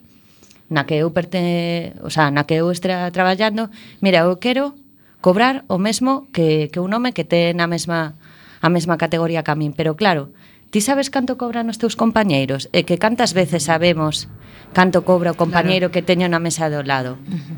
[0.72, 3.68] na que eu perte, o sea, na que eu estea traballando,
[4.00, 4.80] mira, eu quero
[5.20, 8.16] cobrar o mesmo que, que un home que ten a mesma
[8.64, 10.32] a mesma categoría que a min, pero claro,
[10.72, 14.32] ti sabes canto cobran os teus compañeiros e que cantas veces sabemos
[14.72, 15.94] canto cobra o compañeiro claro.
[16.00, 17.20] que teño na mesa do lado.
[17.28, 17.58] Uh -huh.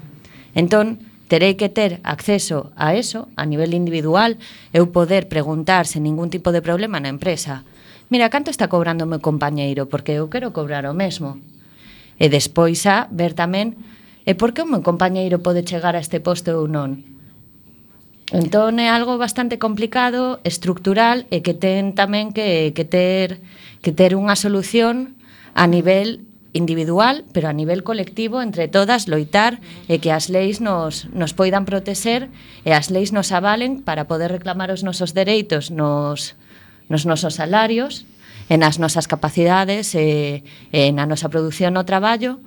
[0.58, 4.38] Entón, terei que ter acceso a eso a nivel individual,
[4.70, 7.66] eu poder preguntar sen ningún tipo de problema na empresa.
[8.14, 11.42] Mira, canto está cobrando o meu compañeiro, porque eu quero cobrar o mesmo.
[12.22, 13.74] E despois a ver tamén
[14.30, 17.02] e por que o meu compañeiro pode chegar a este posto ou non.
[18.30, 23.42] Entón é algo bastante complicado, estructural e que ten tamén que, que ter
[23.82, 25.18] que ter unha solución
[25.58, 26.22] a nivel
[26.54, 31.66] individual, pero a nivel colectivo, entre todas, loitar e que as leis nos, nos poidan
[31.66, 32.30] proteser
[32.62, 36.38] e as leis nos avalen para poder reclamar os nosos dereitos nos,
[36.88, 38.06] nos nosos salarios,
[38.54, 42.38] en as nosas capacidades e, e na nosa produción no traballo,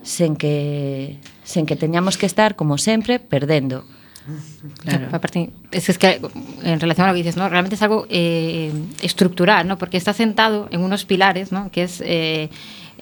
[0.00, 3.84] sen que, sen que teñamos que estar, como sempre, perdendo.
[4.84, 5.08] Claro.
[5.12, 6.20] Aparte, es, es que
[6.62, 7.48] en relación a lo que dices, ¿no?
[7.48, 8.70] Realmente es algo eh,
[9.02, 9.78] estructural, ¿no?
[9.78, 11.70] Porque está sentado en unos pilares, ¿no?
[11.70, 12.50] Que es eh,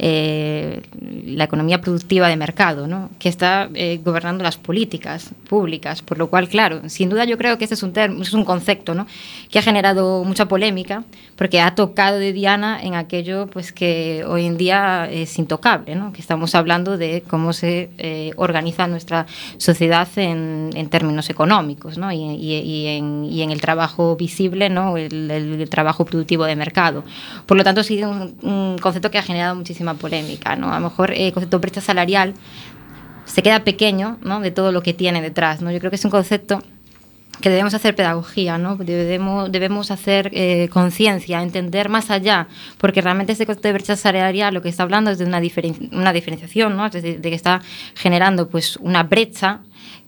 [0.01, 0.80] eh,
[1.26, 3.11] la economía productiva de mercado, ¿no?
[3.18, 6.03] que está eh, gobernando las políticas públicas.
[6.03, 8.94] Por lo cual, claro, sin duda yo creo que este es un, es un concepto
[8.94, 9.09] ¿no?
[9.51, 11.03] que ha generado mucha polémica
[11.34, 16.12] porque ha tocado de Diana en aquello pues, que hoy en día es intocable, ¿no?
[16.12, 19.26] que estamos hablando de cómo se eh, organiza nuestra
[19.57, 22.12] sociedad en, en términos económicos ¿no?
[22.12, 24.96] y, y, y, en, y, en, el trabajo visible, ¿no?
[24.96, 27.03] el, el, trabajo productivo de mercado.
[27.46, 30.72] Por lo tanto, sí un, un concepto que ha generado muchísima polémica, ¿no?
[30.72, 32.34] A lo mejor el concepto de brecha salarial
[33.24, 34.41] se queda pequeño, ¿no?
[34.41, 35.70] De todo lo que tiene detrás, ¿no?
[35.70, 36.62] Yo creo que es un concepto
[37.41, 38.76] que debemos hacer pedagogía, ¿no?
[38.76, 44.55] debemos, debemos hacer eh, conciencia, entender más allá, porque realmente este concepto de brecha salarial
[44.55, 46.86] lo que está hablando es de una, diferen una diferenciación, ¿no?
[46.86, 47.61] es decir, de que está
[47.95, 49.61] generando pues, una brecha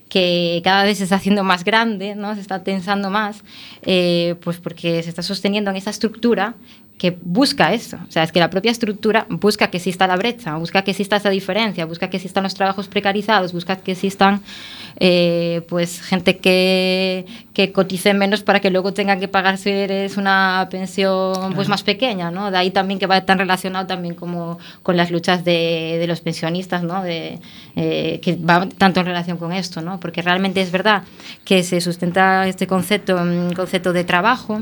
[0.08, 2.34] que cada vez se está haciendo más grande, ¿no?
[2.34, 3.44] se está tensando más,
[3.82, 6.54] eh, pues porque se está sosteniendo en esa estructura
[7.00, 7.96] que busca eso.
[8.06, 11.16] O sea, es que la propia estructura busca que exista la brecha, busca que exista
[11.16, 14.42] esa diferencia, busca que existan los trabajos precarizados, busca que existan
[14.96, 17.24] eh, pues gente que,
[17.54, 21.54] que cotice menos para que luego tengan que pagarse una pensión claro.
[21.54, 22.50] pues más pequeña, ¿no?
[22.50, 26.20] De ahí también que va tan relacionado también como con las luchas de, de los
[26.20, 27.02] pensionistas, ¿no?
[27.02, 27.38] De,
[27.76, 29.98] eh, que va tanto en relación con esto, ¿no?
[30.00, 31.04] Porque realmente es verdad
[31.46, 34.60] que se sustenta este concepto, un concepto de trabajo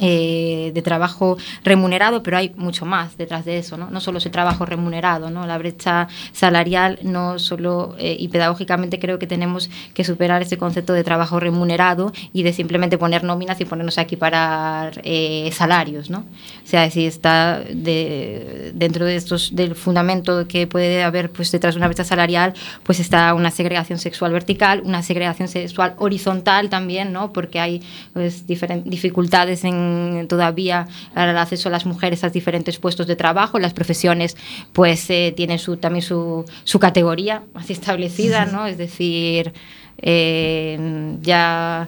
[0.00, 3.90] eh, de trabajo remunerado, pero hay mucho más detrás de eso, ¿no?
[3.90, 5.46] No solo ese trabajo remunerado, ¿no?
[5.46, 10.94] La brecha salarial no solo, eh, y pedagógicamente creo que tenemos que superar ese concepto
[10.94, 16.20] de trabajo remunerado y de simplemente poner nóminas y ponernos a equiparar eh, salarios, ¿no?
[16.20, 21.74] O sea, si está de, dentro de estos, del fundamento que puede haber pues detrás
[21.74, 27.12] de una brecha salarial, pues está una segregación sexual vertical, una segregación sexual horizontal también,
[27.12, 27.32] ¿no?
[27.32, 27.82] Porque hay
[28.14, 29.89] pues, dificultades en
[30.28, 33.58] todavía el acceso a las mujeres a diferentes puestos de trabajo.
[33.58, 34.36] Las profesiones
[34.72, 38.66] pues eh, tienen su, también su, su categoría así establecida, ¿no?
[38.66, 39.52] Es decir,
[39.98, 41.86] eh, ya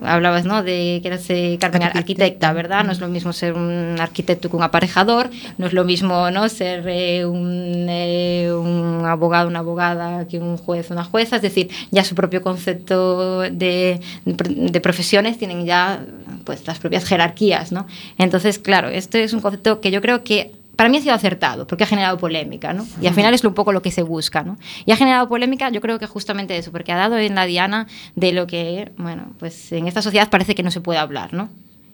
[0.00, 0.62] hablabas ¿no?
[0.62, 2.84] de que eras eh, Carmen arquitecta, ¿verdad?
[2.84, 6.48] No es lo mismo ser un arquitecto que un aparejador, no es lo mismo ¿no?
[6.48, 11.70] ser eh, un, eh, un, abogado, una abogada que un juez, una jueza, es decir,
[11.90, 16.04] ya su propio concepto de, de profesiones tienen ya
[16.44, 17.86] pues las propias jerarquías, ¿no?
[18.18, 20.52] Entonces, claro, este es un concepto que yo creo que
[20.82, 22.84] para mí ha sido acertado, porque ha generado polémica, ¿no?
[23.00, 24.58] Y al final es un poco lo que se busca, ¿no?
[24.84, 27.86] Y ha generado polémica, yo creo que justamente eso, porque ha dado en la diana
[28.16, 31.50] de lo que, bueno, pues en esta sociedad parece que no se puede hablar, ¿no?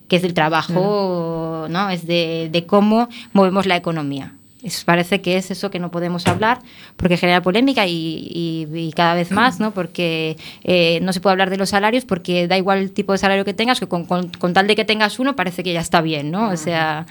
[0.09, 1.91] Que es del trabajo, ¿no?
[1.91, 4.33] Es de, de cómo movemos la economía.
[4.63, 6.61] Es, parece que es eso que no podemos hablar
[6.97, 9.73] porque genera polémica y, y, y cada vez más, ¿no?
[9.73, 13.19] Porque eh, no se puede hablar de los salarios porque da igual el tipo de
[13.19, 15.81] salario que tengas, que con, con, con tal de que tengas uno parece que ya
[15.81, 16.49] está bien, ¿no?
[16.49, 17.05] O sea...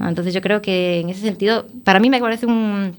[0.00, 2.94] Entonces yo creo que en ese sentido, para mí me parece un,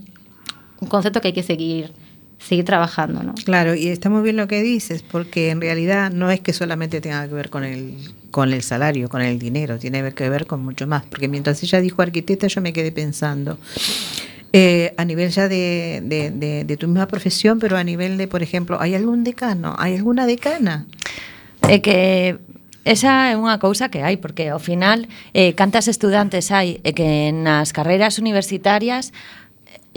[0.80, 1.92] un concepto que hay que seguir
[2.40, 3.34] seguir trabajando, ¿no?
[3.46, 7.02] Claro, y está muy bien lo que dices, porque en realidad no es que solamente
[7.02, 7.96] tenga que ver con el
[8.30, 11.80] con el salario, con el dinero, tiene que ver con mucho más, porque mientras ella
[11.80, 13.58] dijo arquitecta yo me quedé pensando
[14.52, 18.28] eh, a nivel ya de, de, de, de, tu misma profesión, pero a nivel de,
[18.28, 19.76] por ejemplo, ¿hay algún decano?
[19.80, 20.86] ¿Hay alguna decana?
[21.68, 22.38] É que
[22.86, 27.34] Esa é unha cousa que hai, porque ao final eh, cantas estudantes hai e que
[27.34, 29.10] nas carreiras universitarias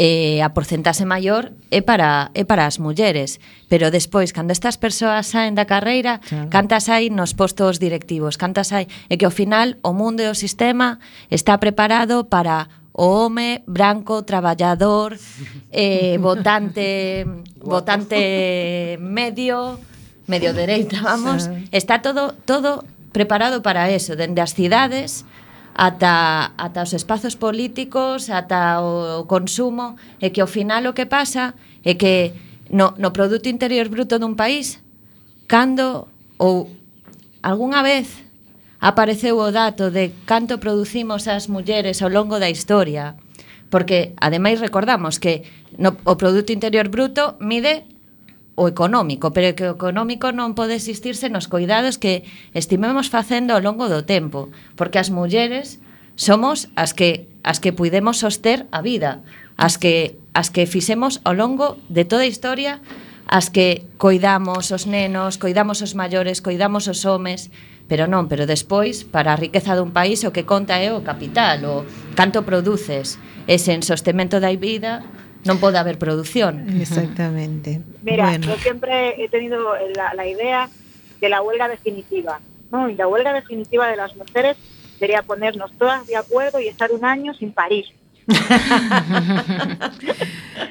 [0.01, 3.45] eh, a porcentaxe maior é para, é para as mulleres.
[3.69, 6.49] Pero despois, cando estas persoas saen da carreira, claro.
[6.49, 8.89] cantas hai nos postos directivos, cantas hai...
[9.13, 10.97] E que ao final o mundo e o sistema
[11.29, 15.13] está preparado para o home branco, traballador,
[15.75, 17.29] eh, votante,
[17.61, 19.77] votante medio
[20.29, 25.25] medio dereita, vamos, está todo todo preparado para eso, dende as cidades
[25.79, 31.55] ata, ata os espazos políticos, ata o consumo, e que ao final o que pasa
[31.87, 32.35] é que
[32.69, 34.83] no, no Produto Interior Bruto dun país,
[35.47, 36.67] cando ou
[37.41, 38.27] algunha vez
[38.83, 43.15] apareceu o dato de canto producimos as mulleres ao longo da historia,
[43.71, 45.47] porque ademais recordamos que
[45.79, 47.87] no, o Produto Interior Bruto mide
[48.59, 52.27] o económico, pero que o económico non pode existirse nos cuidados que
[52.59, 55.79] estimemos facendo ao longo do tempo, porque as mulleres
[56.19, 59.23] somos as que as que puidemos soster a vida,
[59.55, 62.83] as que as que fixemos ao longo de toda a historia,
[63.31, 67.55] as que coidamos os nenos, coidamos os maiores, coidamos os homes,
[67.87, 71.63] pero non, pero despois para a riqueza dun país o que conta é o capital,
[71.63, 71.77] o
[72.19, 75.07] canto produces, ese sen sostemento da vida,
[75.47, 76.67] non pode haber producción.
[76.81, 77.81] Exactamente.
[78.03, 78.47] Mira, Bueno.
[78.53, 80.69] yo siempre he tenido la, la idea
[81.21, 82.89] de la huelga definitiva, ¿no?
[82.91, 84.57] Y la huelga definitiva de las mujeres
[84.99, 87.87] sería ponernos todas de acuerdo y estar un año sin parir.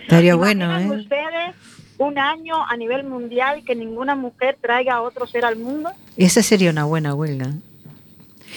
[0.02, 1.02] Estaría bueno, ¿Imaginan ¿eh?
[1.02, 1.56] ustedes
[1.98, 5.90] un año a nivel mundial que ninguna mujer traiga a otro ser al mundo?
[6.16, 7.52] Esa sería una buena huelga.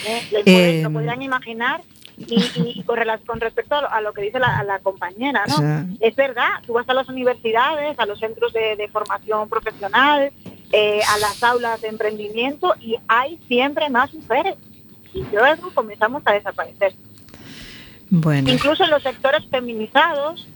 [0.06, 0.22] ¿Eh?
[0.32, 1.80] ¿Lo, Eh, lo podrían imaginar?
[2.28, 5.44] Y, y- y con, respecto a lo, a lo que dice la, a la compañera,
[5.48, 5.54] ¿no?
[5.54, 9.48] O sea- Es verdad, tú vas a las universidades, a los centros de, de formación
[9.48, 10.30] profesional,
[10.72, 14.56] eh, a las aulas de emprendimiento y hay siempre más mujeres.
[15.12, 16.94] Y luego comenzamos a desaparecer.
[18.10, 18.50] Bueno.
[18.50, 20.46] Incluso en los sectores feminizados,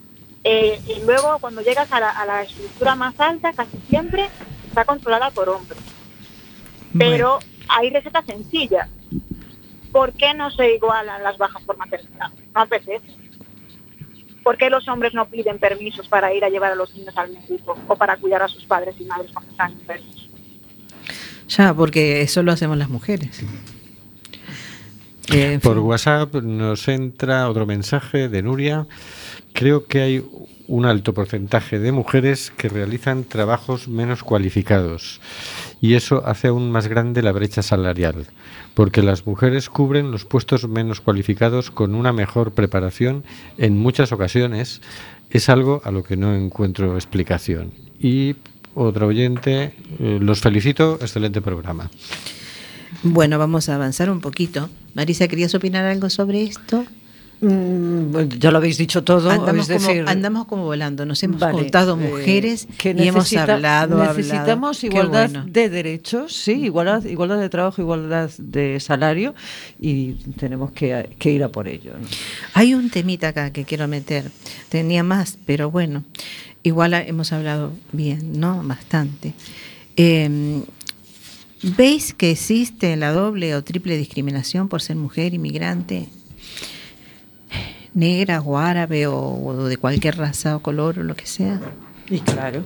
[0.44, 4.28] eh, y luego cuando llegas a la, a la estructura más alta, casi siempre
[4.68, 5.80] está controlada por hombres.
[6.98, 7.38] Pero
[7.68, 8.88] hay recetas sencillas.
[9.94, 12.28] ¿Por qué no se igualan las bajas por maternidad?
[12.52, 13.00] No apetece.
[14.42, 17.30] ¿Por qué los hombres no piden permisos para ir a llevar a los niños al
[17.30, 20.28] médico o para cuidar a sus padres y madres cuando están enfermos?
[21.48, 23.44] Ya, porque eso lo hacemos las mujeres.
[25.32, 25.78] Eh, Por.
[25.78, 28.88] WhatsApp nos entra otro mensaje de Nuria.
[29.52, 30.24] Creo que hay
[30.66, 35.20] un alto porcentaje de mujeres que realizan trabajos menos cualificados
[35.84, 38.26] y eso hace aún más grande la brecha salarial,
[38.72, 43.22] porque las mujeres cubren los puestos menos cualificados con una mejor preparación
[43.58, 44.80] en muchas ocasiones.
[45.28, 47.70] Es algo a lo que no encuentro explicación.
[48.00, 48.36] Y
[48.74, 51.90] otro oyente, eh, los felicito, excelente programa.
[53.02, 54.70] Bueno, vamos a avanzar un poquito.
[54.94, 56.86] Marisa, ¿querías opinar algo sobre esto?
[57.44, 59.28] Mm, ya lo habéis dicho todo.
[59.30, 61.04] Andamos, como, decir, andamos como volando.
[61.04, 64.02] Nos hemos Vale, contado eh, mujeres que y hemos hablado.
[64.02, 65.46] Necesitamos igualdad bueno.
[65.46, 69.34] de derechos, sí, igualdad, igualdad de trabajo, igualdad de salario
[69.78, 71.92] y tenemos que, que ir a por ello.
[72.00, 72.06] ¿no?
[72.54, 74.30] Hay un temita acá que quiero meter.
[74.70, 76.02] Tenía más, pero bueno,
[76.62, 78.62] igual hemos hablado bien, ¿no?
[78.62, 79.34] Bastante.
[79.98, 80.62] Eh,
[81.76, 86.08] ¿Veis que existe la doble o triple discriminación por ser mujer, inmigrante,
[87.94, 91.60] negra o árabe o, o de cualquier raza o color o lo que sea?
[92.10, 92.64] Y claro.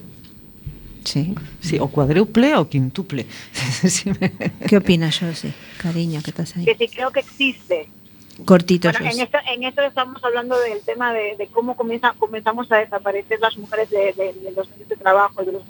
[1.05, 1.35] Sí.
[1.61, 3.27] Sí, o cuádruple o quintuple.
[4.69, 5.53] ¿Qué opinas, Josie?
[5.79, 6.65] Cariño, que estás ahí.
[6.65, 7.89] Que sí creo que existe.
[8.45, 12.71] Cortito, Bueno, en esto, en esto estamos hablando del tema de, de cómo comienza, comenzamos
[12.71, 15.63] a desaparecer las mujeres de, de- de los medios de trabajo, de los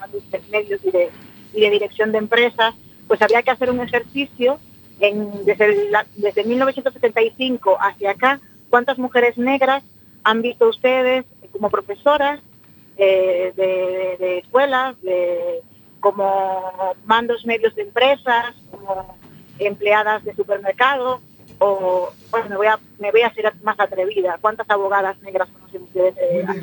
[0.51, 1.09] medios y de,
[1.55, 2.75] y de dirección de empresas.
[3.07, 4.59] Pues habría que hacer un ejercicio
[5.01, 8.41] en, desde, la- desde 1975 hacia acá,
[8.71, 9.83] cuántas mujeres negras
[10.25, 12.41] han visto ustedes como profesoras
[12.97, 15.63] eh, de, de escuelas, de,
[16.01, 19.17] como mandos medios de empresas, como
[19.59, 21.21] empleadas de supermercado,
[21.59, 24.39] o bueno, me voy a, me voy a ser más atrevida.
[24.41, 26.15] ¿Cuántas abogadas negras conocen ustedes?
[26.19, 26.61] eh, aquí?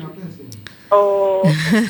[0.90, 1.42] o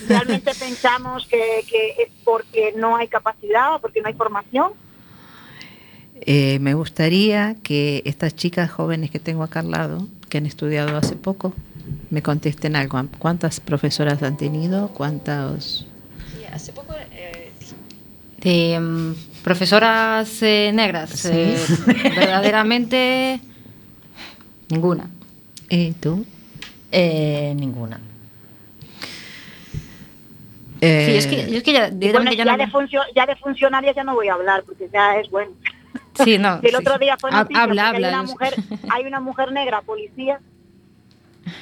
[0.09, 4.73] realmente pensamos que, que es porque no hay capacidad o porque no hay formación.
[6.23, 10.97] Eh, me gustaría que estas chicas jóvenes que tengo acá al lado, que han estudiado
[10.97, 11.53] hace poco,
[12.11, 13.01] me contesten algo.
[13.19, 14.89] ¿Cuántas profesoras han tenido?
[14.89, 15.85] ¿Cuántas?
[16.53, 16.95] hace poco
[18.41, 19.13] de mm,
[19.45, 21.29] profesoras eh, negras, Sí.
[21.33, 21.57] eh,
[22.17, 23.41] verdaderamente
[24.71, 25.11] ninguna.
[25.69, 26.25] ¿Y tú?
[26.93, 28.01] Eh, ninguna.
[30.81, 33.37] sí, es que, es que ya, Bueno, directamente ya, ya no- de funcio- ya de
[33.37, 35.53] funcionarias ya no voy a hablar porque ya es bueno.
[36.25, 36.61] Sí, no.
[36.63, 36.75] el sí.
[36.77, 38.09] otro día fue noticia habla, porque habla.
[38.09, 38.55] hay una mujer,
[38.91, 40.41] hay una mujer negra policía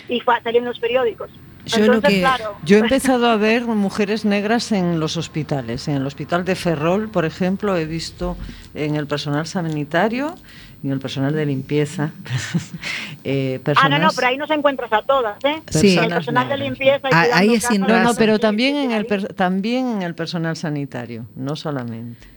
[0.09, 1.31] y fue, salió en los periódicos.
[1.67, 5.89] Yo, lo Entonces, que- claro, yo he empezado a ver mujeres negras en los hospitales.
[5.89, 8.37] En el hospital de Ferrol, por ejemplo, he visto
[8.75, 10.35] en el personal sanitario
[10.83, 12.11] y en el personal de limpieza.
[13.25, 15.63] eh, Ah, no, no, personas- pero ahí nos encuentras a todas, ¿eh?
[15.71, 15.97] Sí.
[15.99, 17.81] El personal de limpieza y Ah, ahí es sin.
[17.81, 18.17] No, no, razón.
[18.19, 22.29] pero también en el per- también en el personal sanitario, no solamente.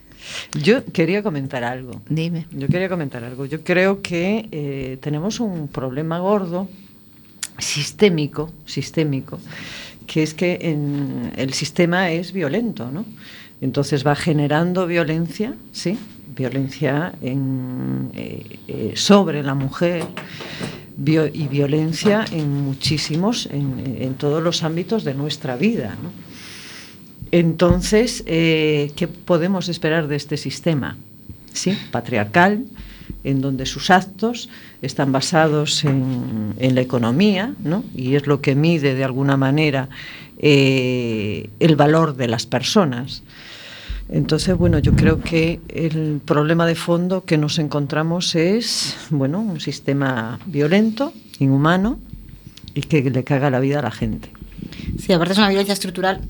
[0.61, 2.01] Yo quería comentar algo.
[2.09, 2.45] Dime.
[2.51, 3.45] Yo quería comentar algo.
[3.45, 6.67] Yo creo que eh, tenemos un problema gordo,
[7.59, 9.39] sistémico, sistémico,
[10.05, 13.05] que es que en- el sistema es violento, ¿no?
[13.61, 15.97] Entonces va generando violencia, ¿sí?
[16.35, 20.03] Violencia en, eh, eh, sobre la mujer
[21.33, 26.11] y violencia en muchísimos, en, en todos los ámbitos de nuestra vida, ¿no?
[27.31, 30.97] Entonces, eh, ¿qué podemos esperar de este sistema?
[31.53, 32.65] Sí, patriarcal,
[33.23, 34.49] en donde sus actos
[34.81, 37.83] están basados en, la economía, ¿no?
[37.95, 39.89] y es lo que mide de alguna manera
[40.39, 43.23] eh, el valor de las personas.
[44.09, 49.59] Entonces, bueno, yo creo que el problema de fondo que nos encontramos es, bueno, un
[49.59, 51.99] sistema violento, inhumano
[52.73, 54.31] y que le caga la vida a la gente.
[54.97, 56.21] Sí, aparte es una violencia estructural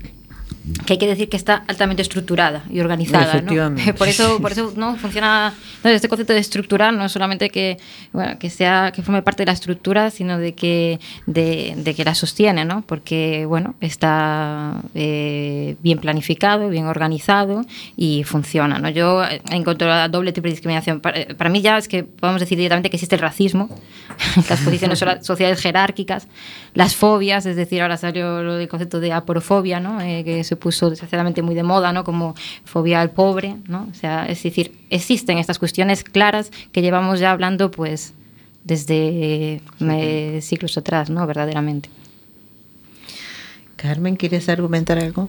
[0.86, 3.40] que hay que decir que está altamente estructurada y organizada.
[3.40, 3.74] ¿no?
[3.98, 7.78] Por eso, por eso no funciona no, este concepto de estructural, no es solamente que,
[8.12, 12.04] bueno, que sea que forme parte de la estructura, sino de que, de, de que
[12.04, 12.82] la sostiene, ¿no?
[12.86, 17.62] porque bueno, está eh, bien planificado, bien organizado
[17.96, 18.78] y funciona.
[18.78, 18.88] ¿no?
[18.90, 21.88] Yo, eh, en cuanto a la doble triple discriminación, para, eh, para mí ya es
[21.88, 23.68] que podemos decir directamente que existe el racismo,
[24.48, 26.28] las posiciones sociales jerárquicas,
[26.74, 30.00] las fobias, es decir, ahora salió del concepto de aporofobia, ¿no?
[30.00, 32.04] Eh, que se puso desgraciadamente muy de moda, ¿no?
[32.04, 32.34] Como
[32.64, 33.88] fobia al pobre, ¿no?
[33.90, 38.14] O sea, es decir, existen estas cuestiones claras que llevamos ya hablando, pues,
[38.64, 41.26] desde eh, siglos atrás, ¿no?
[41.26, 41.88] Verdaderamente.
[43.76, 45.28] Carmen, ¿quieres argumentar algo?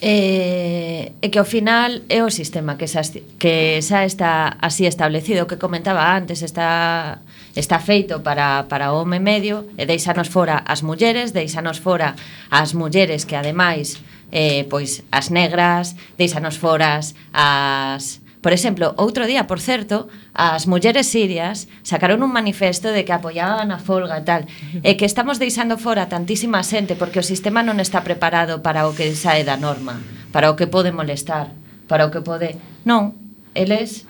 [0.00, 3.02] Eh, e que ao final é o sistema que xa,
[3.42, 7.18] que xa está así establecido que comentaba antes está,
[7.58, 12.14] está feito para, para o home medio e deixanos fora as mulleres deixanos fora
[12.46, 13.98] as mulleres que ademais
[14.32, 18.20] eh, pois as negras, deixanos foras, as...
[18.38, 23.74] Por exemplo, outro día, por certo, as mulleres sirias sacaron un manifesto de que apoiaban
[23.74, 24.42] a folga e tal,
[24.86, 28.94] e que estamos deixando fora tantísima xente porque o sistema non está preparado para o
[28.94, 29.98] que sae da norma,
[30.30, 31.50] para o que pode molestar,
[31.90, 32.54] para o que pode...
[32.86, 33.18] Non,
[33.58, 34.06] eles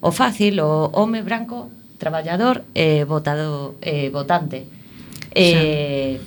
[0.00, 4.66] o fácil, o home branco, traballador, eh, votado, eh, votante.
[5.34, 6.20] Eh,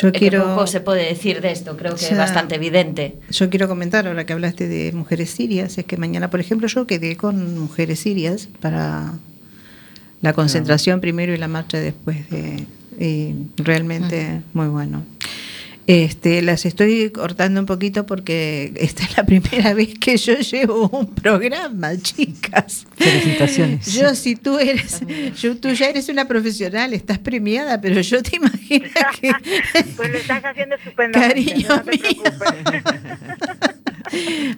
[0.00, 2.16] Yo quiero- pouco se pode decir desto, creo que Ya.
[2.16, 3.16] bastante evidente.
[3.30, 6.86] Yo quiero comentar, ahora que hablaste de mujeres sirias, es que mañana, por ejemplo, yo
[6.86, 9.12] quedé con mujeres sirias para
[10.22, 12.64] la concentración primero y la marcha después de...
[12.98, 15.02] y realmente muy bueno.
[15.88, 20.88] Este, las estoy cortando un poquito porque esta es la primera vez que yo llevo
[20.88, 22.86] un programa, chicas.
[22.96, 23.92] Felicitaciones.
[23.92, 25.00] Yo, si tú eres,
[25.40, 28.88] yo, tú ya eres una profesional, estás premiada, pero yo te imagino
[29.20, 29.32] que
[29.96, 31.52] Pues lo estás haciendo estupendamente.
[31.52, 32.32] Cariño no te preocupes.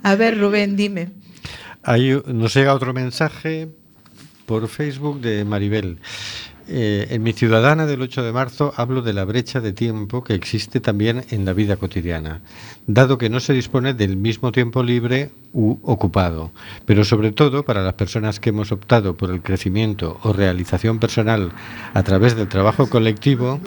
[0.02, 1.08] A ver, Rubén, dime.
[1.82, 3.68] Hay, nos llega otro mensaje
[4.46, 5.98] por Facebook de Maribel.
[6.66, 10.34] Eh, en mi ciudadana del 8 de marzo hablo de la brecha de tiempo que
[10.34, 12.40] existe también en la vida cotidiana,
[12.86, 16.50] dado que no se dispone del mismo tiempo libre ocupado,
[16.84, 21.52] pero sobre todo para las personas que hemos optado por el crecimiento o realización personal
[21.94, 23.60] a través del trabajo colectivo,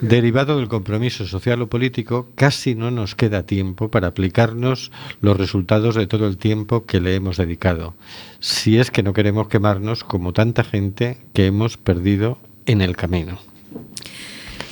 [0.00, 5.94] derivado del compromiso social o político, casi no nos queda tiempo para aplicarnos los resultados
[5.94, 7.94] de todo el tiempo que le hemos dedicado,
[8.40, 13.53] si es que no queremos quemarnos como tanta gente que hemos perdido en el camino.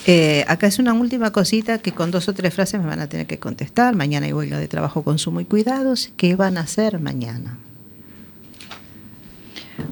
[0.07, 3.09] Eh, acá es una última cosita que con dos o tres frases me van a
[3.09, 3.95] tener que contestar.
[3.95, 6.11] Mañana hay huelga de trabajo, consumo y cuidados.
[6.17, 7.59] ¿Qué van a hacer mañana?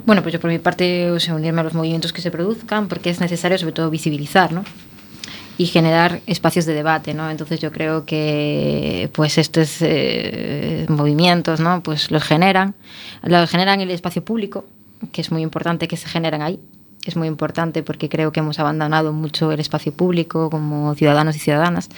[0.06, 2.88] Bueno, pues yo por mi parte o sea, unirme a los movimientos que se produzcan
[2.88, 4.64] porque es necesario sobre todo visibilizar, ¿no?
[5.60, 7.30] y generar espacios de debate, ¿no?
[7.30, 11.82] Entonces yo creo que pues estos eh, movimientos, ¿no?
[11.82, 12.74] Pues los generan,
[13.22, 14.64] los generan en el espacio público,
[15.12, 16.58] que es muy importante que se generen ahí.
[17.06, 21.38] Es muy importante porque creo que hemos abandonado mucho el espacio público como ciudadanos y
[21.38, 21.88] ciudadanas.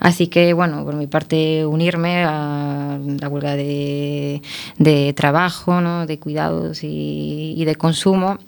[0.00, 4.40] Así que, bueno, por mi parte, unirme a la huelga de,
[4.78, 6.06] de trabajo, ¿no?
[6.06, 8.38] de cuidados y, y de consumo,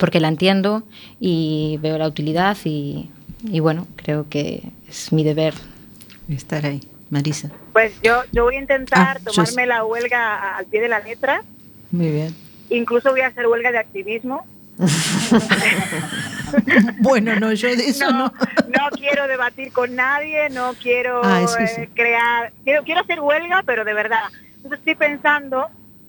[0.00, 0.82] porque la entiendo
[1.20, 3.08] y veo la utilidad y,
[3.44, 5.54] y bueno, creo que es mi deber.
[6.28, 6.80] Estar ahí.
[7.08, 7.50] Marisa.
[7.72, 11.42] Pues yo, yo voy a intentar Ah, tomarme la huelga al pie de la letra.
[11.90, 12.34] Muy bien.
[12.68, 14.46] Incluso voy a hacer huelga de activismo.
[16.98, 18.32] bueno, no, yo de eso no.
[18.68, 21.62] No quiero debatir con nadie, no quiero Ah, sí.
[21.82, 22.52] eh, crear.
[22.64, 24.22] Quiero, quiero hacer huelga, pero de verdad.
[24.56, 25.68] Entonces estoy pensando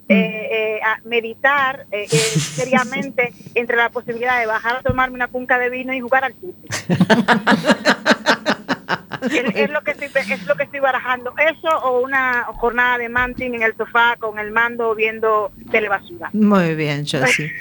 [0.09, 0.13] Mm.
[0.13, 5.57] eh, eh, a meditar eh, seriamente entre la posibilidad de bajar a tomarme una cunca
[5.57, 6.65] de vino y jugar al fútbol.
[9.31, 11.33] es, es lo que estoy, es lo que estoy barajando.
[11.37, 16.29] Eso o una jornada de manting en el sofá con el mando viendo telebasura.
[16.33, 17.51] Muy bien, Josie.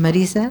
[0.00, 0.50] Marisa.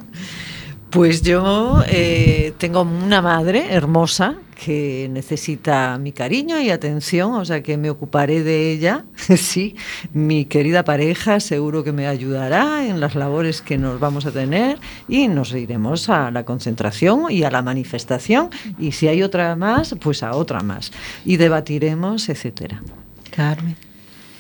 [0.90, 7.62] Pues yo eh, tengo una madre hermosa que necesita mi cariño y atención, o sea
[7.62, 9.06] que me ocuparé de ella.
[9.38, 9.76] sí,
[10.14, 14.80] mi querida pareja seguro que me ayudará en las labores que nos vamos a tener
[15.08, 19.96] y nos iremos a la concentración y a la manifestación y si hay otra más,
[20.00, 20.92] pues a otra más
[21.24, 22.82] y debatiremos, etcétera.
[23.30, 23.78] Carmen.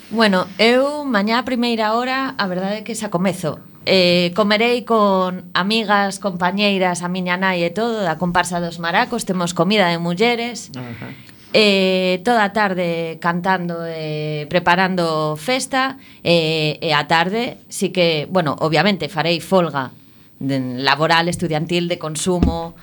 [0.09, 3.61] Bueno, eu mañá a primeira hora, a verdade é que xa comezo.
[3.89, 9.57] eh, comerei con amigas, compañeiras, a miña nai e todo, da comparsa dos maracos, temos
[9.57, 11.11] comida de mulleres, uh -huh.
[11.57, 18.29] eh, toda a tarde cantando e eh, preparando festa, eh, e a tarde, si que,
[18.29, 19.89] bueno, obviamente farei folga
[20.37, 22.77] de, laboral, estudiantil, de consumo,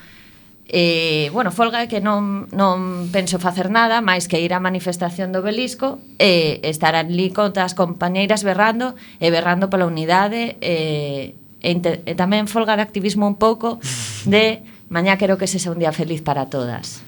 [0.69, 5.39] Eh, bueno, folga que non, non penso facer nada máis que ir á manifestación do
[5.39, 12.13] Belisco e estar ali con as compañeiras berrando e berrando pola unidade e, e, e
[12.19, 13.79] tamén folga de activismo un pouco
[14.27, 16.99] de mañá quero que se sea un día feliz para todas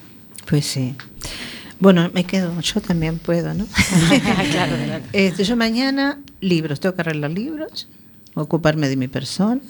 [0.47, 0.95] Pois pues sí
[1.81, 3.65] Bueno, me quedo, yo también puedo, ¿no?
[4.51, 5.05] claro, claro.
[5.13, 7.87] Este, yo mañana libros, tengo que arreglar libros,
[8.35, 9.63] ocuparme de mi persona,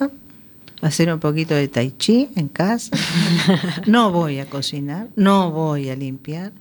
[0.81, 2.97] hacer un poquito de tai chi en casa.
[3.87, 6.53] No voy a cocinar, no voy a limpiar.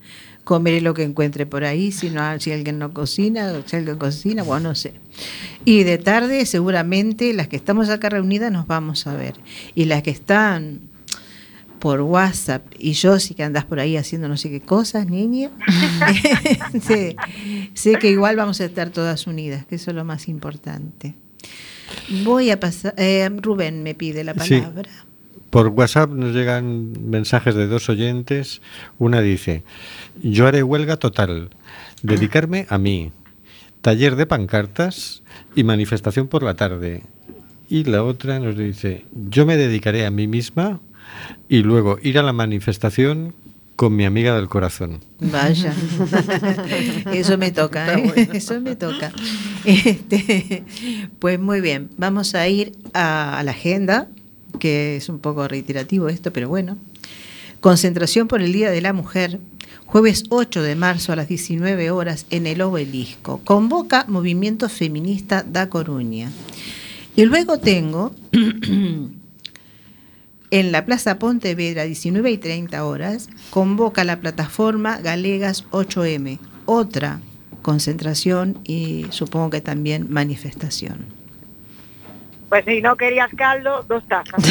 [0.43, 4.43] Comeré lo que encuentre por ahí, si, no, si alguien no cocina, si alguien cocina,
[4.43, 4.93] bueno, no sé.
[5.65, 9.35] Y de tarde, seguramente, las que estamos acá reunidas nos vamos a ver.
[9.75, 10.79] Y las que están
[11.79, 15.51] por WhatsApp y yo sí que andás por ahí haciendo no sé qué cosas, niña.
[17.73, 21.15] sé que igual vamos a estar todas unidas, que eso es lo más importante.
[22.23, 24.59] Voy a pasar, eh, Rubén me pide la Sí.
[24.61, 24.89] palabra.
[25.49, 28.61] Por WhatsApp nos llegan mensajes de dos oyentes.
[28.99, 29.63] Una dice,
[30.21, 31.49] yo haré huelga total,
[32.03, 33.11] dedicarme a mí,
[33.81, 35.23] taller de pancartas
[35.55, 37.03] y manifestación por la tarde.
[37.69, 40.79] Y la otra nos dice, yo me dedicaré a mí misma
[41.49, 43.33] y luego ir a la manifestación
[43.77, 44.99] con mi amiga del corazón.
[45.19, 45.73] Vaya,
[47.13, 48.29] eso me toca, ¿eh?
[48.33, 49.13] eso me toca.
[49.65, 50.63] Este,
[51.19, 54.07] pues muy bien, vamos a ir a, a la agenda,
[54.59, 56.77] que es un poco reiterativo esto, pero bueno.
[57.61, 59.39] Concentración por el Día de la Mujer,
[59.85, 63.41] jueves 8 de marzo a las 19 horas en el Obelisco.
[63.43, 66.31] Convoca Movimiento Feminista da Coruña.
[67.15, 68.11] Y luego tengo
[70.51, 77.19] en la Plaza Pontevedra, 19 y 30 horas, convoca la plataforma Galegas 8M, otra
[77.61, 81.16] concentración y supongo que también manifestación.
[82.49, 84.41] Pues si no querías caldo, dos tazas.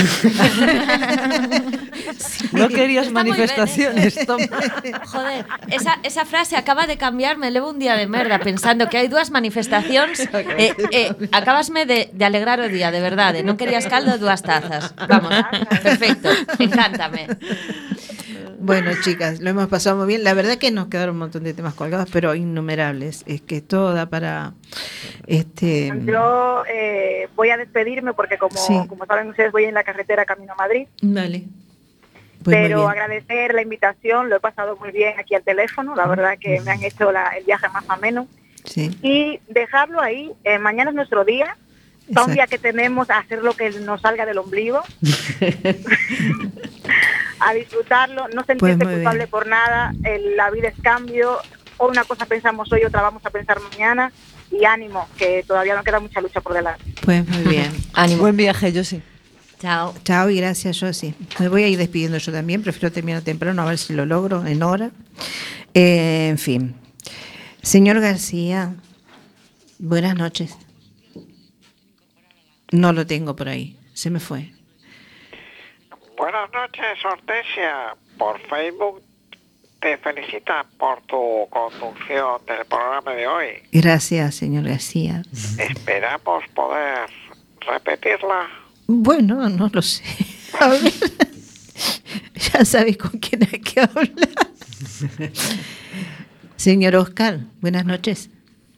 [2.19, 4.51] sí, no querías manifestaciones, bien,
[4.85, 4.93] ¿eh?
[5.07, 8.99] Joder, esa, esa, frase acaba de cambiar, me levo un día de merda pensando que
[9.01, 10.21] hai dúas manifestacións.
[10.57, 13.43] Eh, eh, acabasme de, de alegrar o día, de verdade.
[13.43, 14.93] Non querías caldo, dúas tazas.
[15.09, 15.33] Vamos,
[15.83, 16.29] perfecto,
[16.61, 17.29] encántame.
[18.59, 20.25] Bueno, chicas, lo hemos pasado muy bien.
[20.25, 23.23] La verdad que nos quedaron un montón de temas colgados, pero innumerables.
[23.27, 24.53] Es que todo da para
[25.27, 28.75] este Yo eh, voy a despedirme porque como, Sí.
[28.89, 30.87] como saben ustedes voy en la carretera camino a Madrid.
[31.03, 31.45] Vale.
[32.43, 36.39] Pues pero agradecer la invitación, lo he pasado muy bien aquí al teléfono, la verdad
[36.41, 38.29] que me han hecho la- el viaje más ameno.
[38.65, 38.97] Sí.
[39.03, 41.57] Y dejarlo ahí, eh, mañana es nuestro día,
[42.09, 44.81] un día que tenemos a hacer lo que nos salga del ombligo,
[47.41, 49.31] a disfrutarlo, no sentirse Pues culpable bien.
[49.31, 51.39] por nada, el- la vida es cambio,
[51.79, 54.11] o una cosa pensamos hoy, otra vamos a pensar mañana,
[54.51, 56.85] y ánimo, que todavía no queda mucha lucha por delante.
[57.03, 57.73] Pues muy bien.
[58.19, 59.03] Buen viaje, yo sí.
[59.59, 59.95] Chao.
[60.05, 61.15] Chao y gracias, Josie.
[61.41, 64.47] Me voy a ir despidiendo yo también, prefiero terminar temprano, a ver si lo logro
[64.47, 64.91] en hora.
[65.75, 66.75] Eh, en fin.
[67.63, 68.75] Señor García,
[69.79, 70.57] buenas noches.
[72.73, 74.53] No lo tengo por ahí, se me fue.
[76.17, 77.97] Buenas noches, Hortensia.
[78.19, 79.03] Por Facebook
[79.81, 83.47] te felicita por tu conducción del programa de hoy.
[83.73, 85.23] Gracias, señor García.
[85.59, 87.09] Esperamos poder
[87.61, 88.49] repetirla.
[88.87, 90.05] Bueno, no lo sé.
[90.61, 90.93] A ver.
[92.53, 94.47] Ya sabéis con quién hay que hablar.
[96.57, 98.31] Señor Oscar, buenas noches.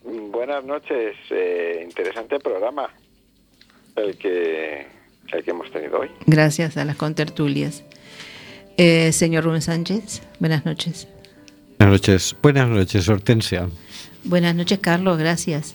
[0.02, 2.90] Buenas noches, eh, interesante programa
[3.96, 4.86] el que,
[5.32, 6.10] el que hemos tenido hoy.
[6.26, 7.84] Gracias a las contertulias.
[8.76, 11.08] Eh, señor Rubén Sánchez, buenas noches.
[11.78, 13.68] Buenas noches, buenas noches, Hortensia.
[14.24, 15.74] Buenas noches, Carlos, gracias.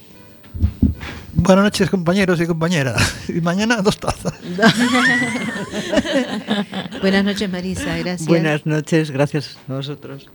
[1.33, 3.15] Buenas noches, compañeros y compañeras.
[3.27, 4.33] Y mañana dos tazas.
[7.01, 8.27] Buenas noches, Marisa, gracias.
[8.27, 10.29] Buenas noches, gracias a vosotros.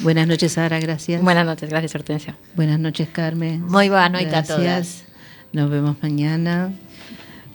[0.00, 1.22] Buenas noches, Sara, gracias.
[1.22, 2.36] Buenas noches, gracias, Hortensia.
[2.54, 3.62] Buenas noches, Carmen.
[3.62, 4.56] Muy boa noite a Gracias.
[4.58, 5.04] todas.
[5.52, 6.72] Nos vemos mañana.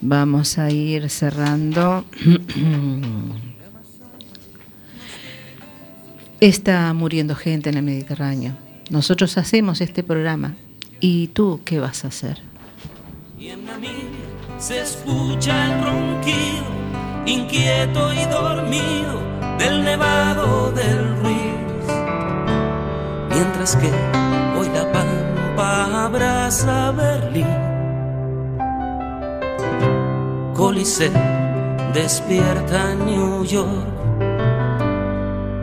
[0.01, 2.05] Vamos a ir cerrando.
[6.39, 8.55] Está muriendo gente en el Mediterráneo.
[8.89, 10.55] Nosotros hacemos este programa.
[11.01, 12.41] ¿Y tú qué vas a hacer?
[13.37, 16.65] Y en milla se escucha el ronquido,
[17.25, 19.21] inquieto y dormido,
[19.57, 21.39] del nevado del Ruiz.
[23.29, 23.91] Mientras que
[24.57, 27.58] hoy la pampa abraza Berlín.
[30.59, 31.13] Coliseo
[31.93, 33.87] despierta New York.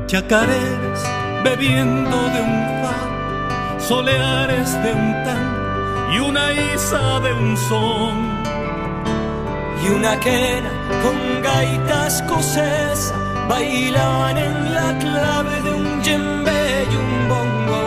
[0.06, 1.02] Chacareras
[1.44, 5.44] bebiendo de un far, soleares de un tan
[6.14, 8.16] y una isa de un son.
[9.84, 10.70] y una quena
[11.02, 13.14] con gaitas escocesa
[13.50, 17.84] bailan en la clave de un djembe y un bongo.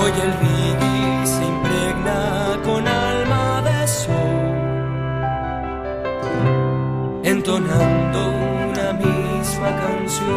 [0.00, 2.88] Hoy el reggae se impregna con
[7.56, 10.32] una misma canción.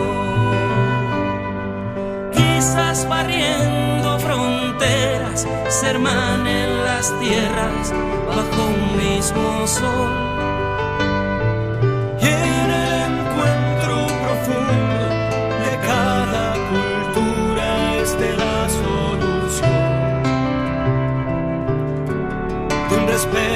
[2.33, 7.93] Quizás barriendo fronteras se hermanen las tierras
[8.27, 10.11] bajo un mismo sol.
[12.19, 15.05] Y en el encuentro profundo
[15.65, 19.83] de cada cultura esté la solución
[22.89, 23.54] de un respeto.